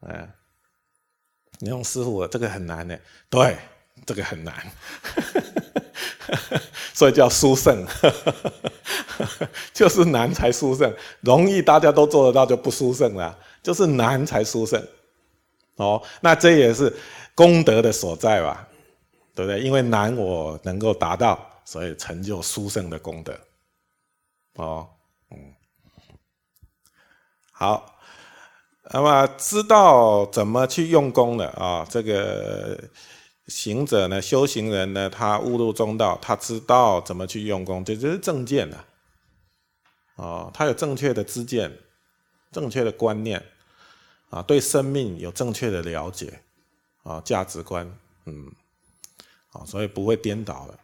[0.00, 0.28] 哎。
[1.60, 3.56] 你用师傅，这个很难的，对，
[4.04, 4.52] 这个很难，
[6.92, 7.86] 所以叫殊胜，
[9.72, 14.84] 就是难才殊胜，容易大家都做得到就不殊胜了，就是难才殊胜。
[15.76, 16.94] 哦，那这也是
[17.34, 18.68] 功德的所在吧，
[19.34, 19.60] 对不对？
[19.60, 23.38] 因为难我能够达到，所以成就殊胜的功德。
[24.54, 24.88] 哦，
[25.30, 25.38] 嗯，
[27.52, 27.90] 好。
[28.92, 31.86] 那么知道怎么去用功的啊？
[31.88, 32.78] 这个
[33.46, 38.84] 行者呢，修行人呢，他误入中道，他知道怎么去用功，这就是正见了。
[40.16, 41.72] 哦，他有正确的知见，
[42.52, 43.42] 正确的观念，
[44.34, 46.42] 啊，对生命有正确的了解，
[47.04, 47.88] 啊，价值观，
[48.24, 48.50] 嗯，
[49.52, 50.80] 啊，所以不会颠倒了，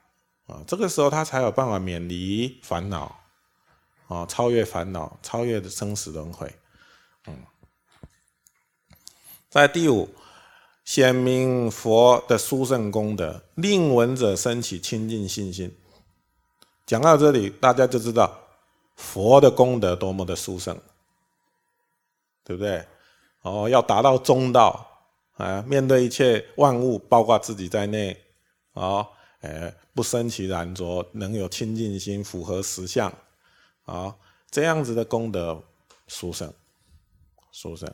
[0.47, 3.21] 啊，这个时候他才有办法免离烦恼，
[4.07, 6.55] 啊，超越烦恼，超越的生死轮回，
[7.27, 7.35] 嗯。
[9.49, 10.09] 在第五，
[10.85, 15.77] 显明佛的殊胜功德，令闻者生起清净信心。
[16.87, 18.39] 讲到这里，大家就知道
[18.95, 20.81] 佛的功德多么的殊胜，
[22.45, 22.87] 对不对？
[23.43, 24.87] 哦，要达到中道
[25.33, 28.17] 啊，面对一切万物，包括自己在内，
[28.75, 29.07] 啊，
[29.41, 33.13] 哎，不生起染着，能有清净心，符合实相，
[33.85, 34.15] 啊，
[34.51, 35.63] 这样子的功德
[36.07, 36.53] 殊胜，
[37.51, 37.91] 殊胜。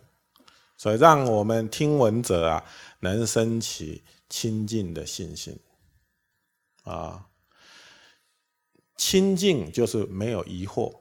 [0.76, 2.64] 所以，让我们听闻者啊，
[3.00, 5.58] 能升起清净的信心
[6.84, 7.26] 啊。
[8.96, 10.92] 清净就是没有疑惑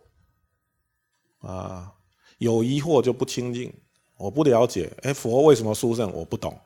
[1.40, 1.94] 啊，
[2.38, 3.74] 有疑惑就不清净。
[4.18, 6.12] 我不了解，哎，佛为什么殊胜？
[6.14, 6.60] 我不懂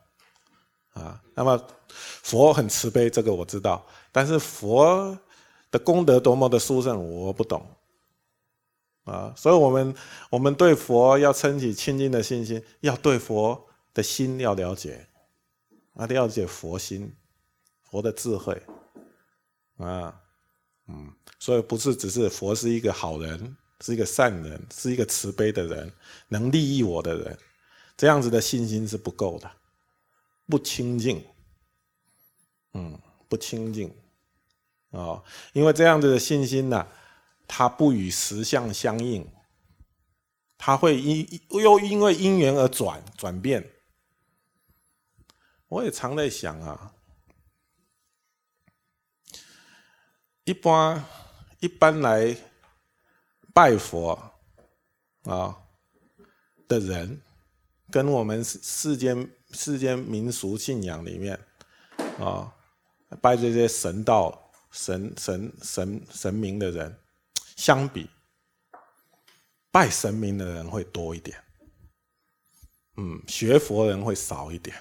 [0.93, 1.21] 啊。
[1.33, 5.17] 那么，佛很慈悲，这个我知道，但是佛
[5.71, 7.65] 的功德多么的殊胜，我不懂。
[9.05, 9.95] 啊，所以，我们
[10.29, 13.59] 我们对佛要撑起清净的信心，要对佛
[13.91, 15.07] 的心要了解，
[15.95, 17.11] 啊，了解佛心，
[17.89, 18.61] 佛的智慧，
[19.77, 20.13] 啊，
[20.87, 25.93] 嗯，所以不是只是佛是一个好人，是一个善人，是一个慈悲的人，
[26.27, 27.37] 能利益我的人，
[27.95, 29.49] 这样子的信心是不够的，
[30.47, 31.23] 不清净，
[32.73, 32.99] 嗯，
[33.29, 33.95] 不清净，
[34.89, 35.23] 哦，
[35.53, 36.85] 因为这样子的信心呢，
[37.47, 39.25] 它不与实相相应，
[40.57, 43.65] 它会因又因为因缘而转转变。
[45.69, 46.93] 我也常在想啊，
[50.43, 51.05] 一般
[51.61, 52.35] 一般来。
[53.53, 54.17] 拜佛
[55.23, 55.57] 啊
[56.67, 57.21] 的人，
[57.91, 61.39] 跟我们世世间世间民俗信仰里面
[62.19, 62.53] 啊
[63.21, 66.95] 拜这些神道、神神神神明的人
[67.55, 68.09] 相比，
[69.71, 71.43] 拜神明的人会多一点。
[72.97, 74.75] 嗯，学佛人会少一点。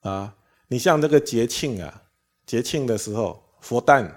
[0.00, 0.36] 啊，
[0.68, 2.02] 你像这个节庆啊，
[2.46, 4.16] 节庆的时候，佛诞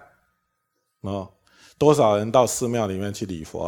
[1.02, 1.34] 哦。
[1.78, 3.66] 多少人到寺庙里面去礼佛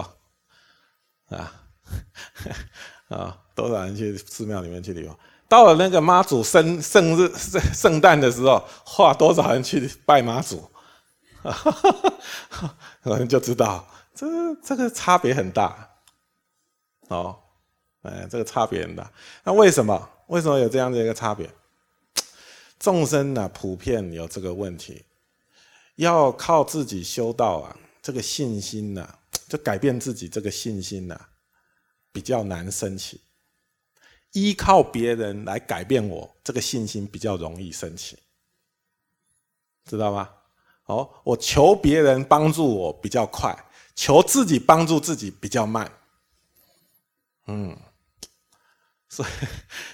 [1.29, 1.53] 啊？
[3.09, 5.17] 啊，多少人去寺庙里面去礼佛？
[5.47, 10.69] 到了那个妈祖生生日、圣圣诞的时候，哇，多少人去拜妈祖？
[11.43, 11.91] 哈哈
[12.49, 14.25] 哈可能就知道这
[14.55, 15.87] 这个差别很大。
[17.09, 17.37] 哦，
[18.01, 19.11] 哎，这个差别很大。
[19.43, 20.09] 那为什么？
[20.27, 21.47] 为什么有这样的一个差别？
[22.79, 25.05] 众生呢，普遍有这个问题，
[25.97, 27.77] 要靠自己修道啊。
[28.05, 29.17] 这个信心呢，
[29.49, 31.19] 就改变自己这个信心呢，
[32.11, 33.19] 比较难升起。
[34.33, 38.19] 依靠别人来改变我这个信心比较容易升起，
[39.89, 40.29] 知道吗？
[40.85, 43.57] 哦，我求别人帮助我比较快，
[43.95, 45.91] 求自己帮助自己比较慢。
[47.47, 47.75] 嗯，
[49.09, 49.29] 所以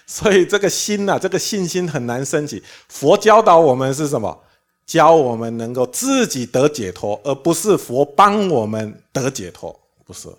[0.05, 2.62] 所以这个心呐，这个信心很难升起。
[2.89, 4.43] 佛教导我们是什么？
[4.86, 10.30] 教我们能够自己得解脱，而不是佛帮我们得解脱，不是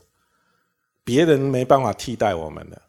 [1.05, 2.83] 别人没办法替代我们的，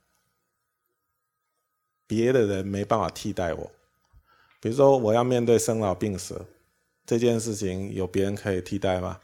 [2.05, 3.71] 别的人没办法替代我。
[4.59, 6.45] 比如说，我要面对生老病死
[7.05, 9.19] 这件事情，有别人可以替代吗？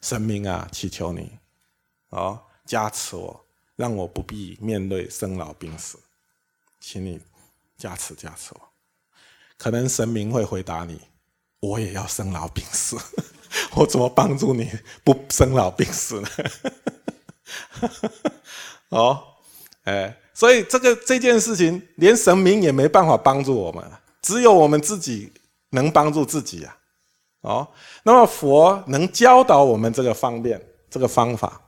[0.00, 1.38] 神明啊，祈求你，
[2.08, 3.44] 哦，加持我，
[3.76, 5.98] 让我不必面对生老病死，
[6.80, 7.20] 请你
[7.76, 8.69] 加持加持我。
[9.60, 10.98] 可能神明会回答你。
[11.60, 12.96] 我也要生老病死，
[13.76, 14.70] 我怎么帮助你
[15.04, 16.28] 不生老病死呢？
[18.88, 19.22] 哦，
[19.84, 23.84] 哎，所以这个这件事情，连神明也没办法帮助我们，
[24.22, 25.30] 只有我们自己
[25.72, 26.78] 能帮助自己啊。
[27.42, 27.68] 哦，
[28.04, 30.58] 那么佛能教导我们这个方便
[30.88, 31.60] 这个方法，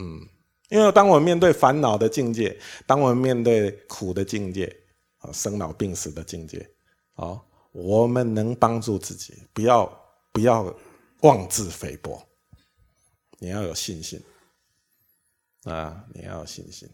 [0.00, 0.26] 嗯，
[0.70, 4.76] 因为当我们面对烦恼的境界，当我们面对苦的境界
[5.20, 6.70] 啊，生老病死的境界，
[7.14, 7.40] 啊。
[7.72, 9.86] 我们能帮助自己，不要
[10.32, 10.76] 不要
[11.20, 12.20] 妄自菲薄，
[13.38, 14.20] 你要有信心
[15.62, 16.04] 啊！
[16.12, 16.90] 你要有信心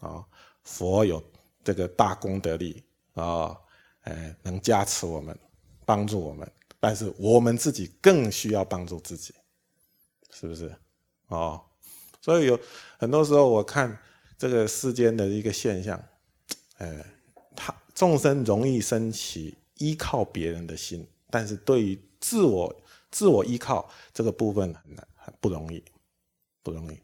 [0.00, 0.26] 啊！
[0.64, 1.22] 佛有
[1.62, 2.82] 这个大功德力
[3.12, 3.56] 啊，
[4.00, 5.38] 哎，能加持我们，
[5.86, 6.50] 帮助我们。
[6.80, 9.32] 但是我们自己更需要帮助自己，
[10.30, 10.74] 是不是？
[11.28, 11.64] 哦，
[12.20, 12.58] 所以有
[12.98, 13.96] 很多时候我看
[14.36, 16.04] 这个世间的一个现象，
[16.78, 17.04] 哎，
[17.94, 19.56] 众生容易升起。
[19.78, 22.72] 依靠别人的心，但是对于自我
[23.10, 25.82] 自我依靠这个部分很难，很不容易，
[26.62, 26.96] 不容易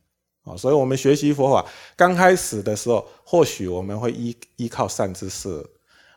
[0.45, 0.57] 啊！
[0.57, 5.68] 所以，我们学习佛法刚开始的时候，或许我们会依依靠善知识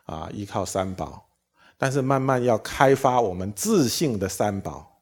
[0.03, 1.27] 啊，依靠三宝，
[1.75, 5.01] 但是慢慢要开发我们自信的三宝，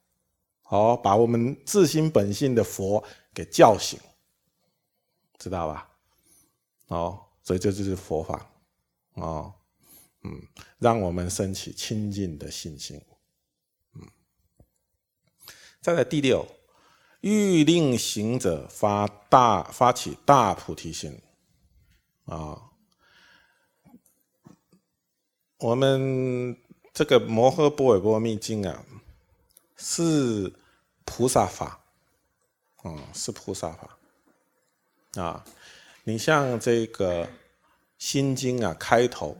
[0.69, 3.03] 哦，把我们自心本性的佛
[3.33, 3.99] 给叫醒，
[5.37, 5.89] 知道吧？
[6.87, 8.49] 哦，所以这就是佛法，
[9.15, 9.53] 哦。
[10.23, 10.47] 嗯，
[10.77, 13.01] 让我们升起清净的信心。
[13.95, 14.07] 嗯，
[15.81, 16.47] 再来第六，
[17.21, 21.19] 欲令行者发大发起大菩提心。
[22.25, 22.69] 啊，
[25.57, 26.55] 我们
[26.93, 28.85] 这个摩诃般若波罗蜜经啊，
[29.75, 30.53] 是
[31.03, 31.83] 菩萨法，
[32.83, 33.97] 嗯，是菩萨法。
[35.15, 35.43] 啊，
[36.03, 37.27] 你像这个
[37.97, 39.35] 心经啊，开头。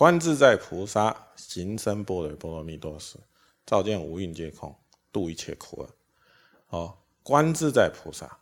[0.00, 3.18] 观自在菩萨行深般若波罗蜜多时，
[3.66, 4.74] 照见五蕴皆空，
[5.12, 5.90] 度一切苦厄。
[6.70, 8.38] 哦，观自在菩萨，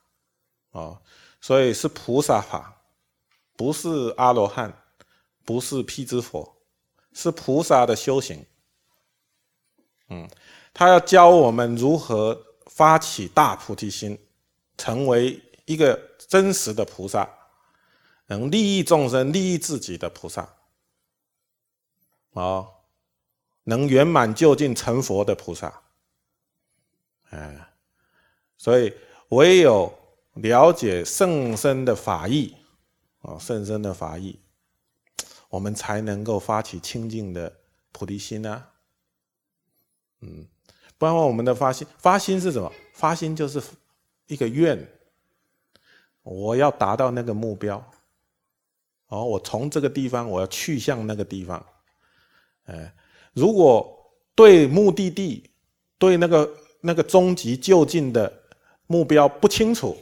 [0.70, 1.02] 哦，
[1.40, 2.80] 所以是菩萨法，
[3.56, 4.72] 不是阿罗汉，
[5.44, 6.48] 不是辟支佛，
[7.12, 8.46] 是菩萨的修行。
[10.10, 10.30] 嗯，
[10.72, 14.16] 他要教我们如何发起大菩提心，
[14.76, 17.28] 成为一个真实的菩萨，
[18.26, 20.54] 能利益众生、利益自己的菩萨。
[22.38, 22.72] 哦，
[23.64, 25.82] 能圆满就近成佛的菩萨，
[27.30, 27.68] 哎，
[28.56, 28.94] 所以
[29.30, 29.92] 唯有
[30.34, 32.54] 了解圣僧的法义，
[33.22, 34.38] 啊，圣僧的法义，
[35.48, 37.52] 我们才能够发起清净的
[37.90, 38.70] 菩提心啊。
[40.20, 40.46] 嗯，
[40.96, 42.72] 不然我们的发心，发心是什么？
[42.94, 43.60] 发心就是
[44.28, 44.88] 一个愿，
[46.22, 47.84] 我要达到那个目标。
[49.08, 51.66] 哦，我从这个地方，我要去向那个地方。
[52.68, 52.94] 哎，
[53.32, 55.50] 如果对目的地、
[55.98, 58.32] 对那个那个终极就近的
[58.86, 59.96] 目标不清楚，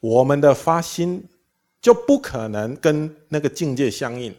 [0.00, 1.26] 我们的发心
[1.80, 4.34] 就不可能跟那个境界相应，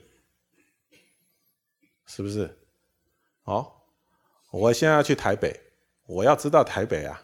[2.06, 2.56] 是不是？
[3.46, 3.66] 哦，
[4.52, 5.60] 我现在要去台北，
[6.06, 7.20] 我要知道台北啊，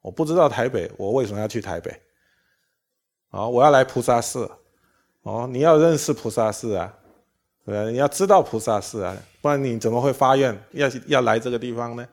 [0.00, 2.00] 我不知道台北，我为什么要去台北？
[3.30, 4.50] 哦，我要来菩萨寺。
[5.22, 6.96] 哦，你要认识菩萨寺啊，
[7.66, 12.08] 对你要知道菩萨是啊，不然你怎么会发愿要要来这个地方呢？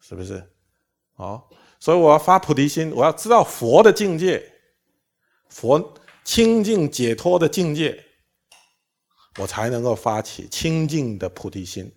[0.00, 0.40] 是不是？
[1.16, 1.42] 哦，
[1.80, 4.52] 所以我要发菩提心，我要知道佛的境界，
[5.48, 8.04] 佛清净解脱的境界，
[9.38, 11.90] 我才能够发起清净的菩提心，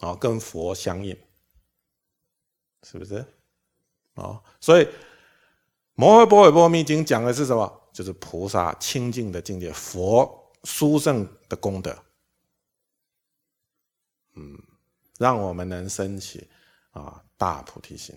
[0.00, 1.16] 啊，跟佛相应，
[2.82, 3.24] 是不是？
[4.14, 4.84] 哦，所以
[5.94, 7.80] 《摩诃般若波罗蜜经》讲的是什么？
[7.92, 12.04] 就是菩萨清净的境界，佛殊胜的功德，
[14.34, 14.62] 嗯，
[15.18, 16.48] 让我们能升起
[16.90, 18.14] 啊大菩提心。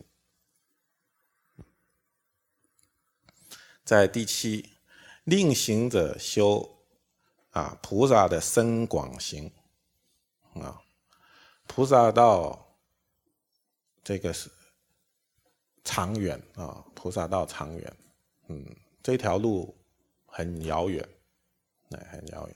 [3.84, 4.70] 在第七，
[5.26, 6.86] 令行者修
[7.52, 9.52] 啊菩萨的深广行
[10.54, 10.82] 啊，
[11.68, 12.78] 菩萨道
[14.04, 14.50] 这个是
[15.84, 17.98] 长远啊，菩萨道长远，
[18.48, 18.76] 嗯。
[19.04, 19.78] 这条路
[20.26, 21.06] 很遥远，
[21.92, 22.56] 哎，很遥远。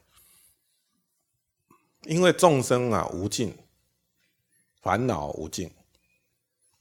[2.03, 3.57] 因为众生啊无尽，
[4.81, 5.69] 烦恼无尽，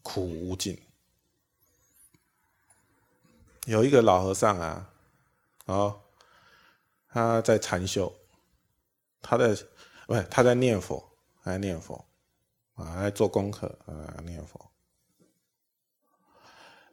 [0.03, 0.80] 苦无尽。
[3.66, 4.92] 有一个老和尚啊，
[5.64, 6.01] 哦，
[7.09, 8.14] 他在禅修，
[9.20, 9.57] 他在
[10.07, 11.05] 不他在念佛，
[11.42, 12.07] 他在念佛
[12.76, 14.70] 啊，在做功课啊，念佛。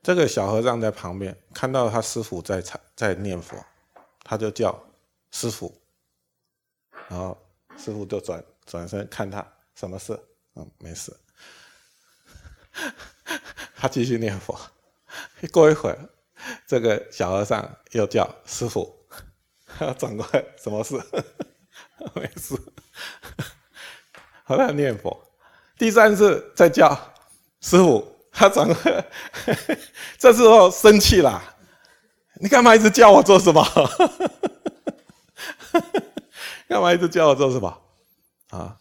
[0.01, 3.63] 这个小和尚在旁边看到他师傅在禅在念佛，
[4.23, 4.83] 他就叫
[5.33, 5.75] 师傅，
[7.09, 7.35] 然后
[7.75, 10.17] 师傅就转转身看他，什么事？
[10.55, 11.11] 嗯，没事。
[13.75, 14.57] 他继续念佛。
[15.51, 15.97] 过一会儿，
[16.67, 18.95] 这个小和尚又叫师傅，
[19.97, 20.95] 转过来，什么事？
[22.13, 22.55] 没事。
[24.43, 25.19] 和尚念佛。
[25.77, 26.95] 第三次再叫
[27.59, 28.07] 师傅。
[28.35, 29.05] 他转过来，
[30.17, 31.55] 这时候生气了，
[32.41, 33.63] 你干嘛一直叫我做什么？
[36.67, 37.77] 干嘛一直叫我做什么？
[38.49, 38.75] 啊，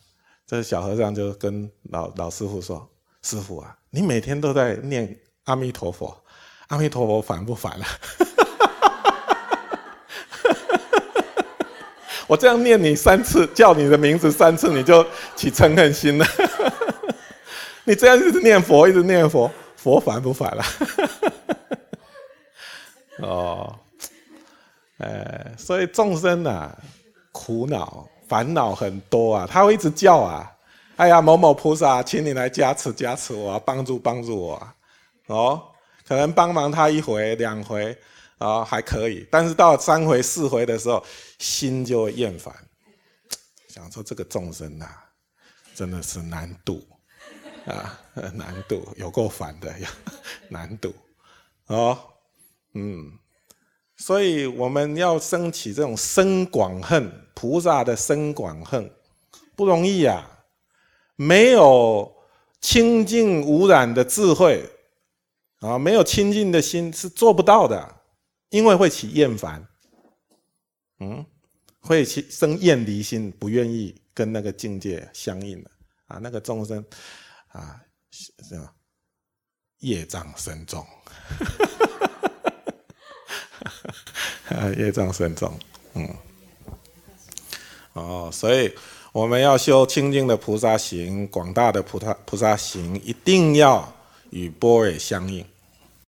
[0.47, 2.89] 这小和尚就跟老老师傅说
[3.23, 6.17] ：“师傅啊，你每天都在念阿弥陀佛，
[6.69, 7.87] 阿弥陀佛烦不烦啊？
[12.27, 15.05] 我这样念你三次，叫你的名字三次，你就
[15.37, 16.27] 起嗔恨心了。
[17.85, 20.65] ”你这样一直念佛，一直念佛，佛烦不烦了？
[23.19, 23.79] 哦，
[25.03, 26.77] 哎，所以众生啊，
[27.33, 30.51] 苦恼、烦恼很多啊，他会一直叫啊，
[30.97, 34.69] 哎呀，某某菩萨，请你来加持加持我，帮助帮助我，
[35.27, 35.63] 哦，
[36.07, 37.97] 可能帮忙他一回两回
[38.39, 41.05] 啊还可以，但是到三回四回的时候，
[41.39, 42.55] 心就会厌烦，
[43.69, 44.87] 想说这个众生呐，
[45.75, 46.87] 真的是难度。
[47.65, 47.97] 啊，
[48.35, 49.73] 难度有够烦的，
[50.51, 50.93] 难度。
[51.69, 51.97] 哦，
[52.75, 53.17] 嗯，
[54.03, 58.93] 所以我们要升起这种深广恨，菩萨的深广恨
[59.55, 60.29] 不容易啊，
[61.15, 62.13] 没有
[62.61, 64.69] 清净无染的智慧
[65.61, 67.95] 啊，没有清净的心是做不到的，
[68.49, 69.65] 因为会起厌烦，
[70.99, 71.25] 嗯，
[71.79, 75.71] 会起生厌离心，不愿意跟那个境界相应的
[76.09, 76.85] 啊，那个众生。
[77.51, 77.81] 啊，
[78.11, 78.75] 是吧？
[79.79, 80.85] 业障深重，
[84.79, 85.53] 业障深重，
[85.95, 86.09] 嗯，
[87.93, 88.73] 哦，所以
[89.13, 93.93] 我们要修清净的菩萨行，广大的菩萨菩萨行，一定要
[94.31, 95.45] 与波尔相应，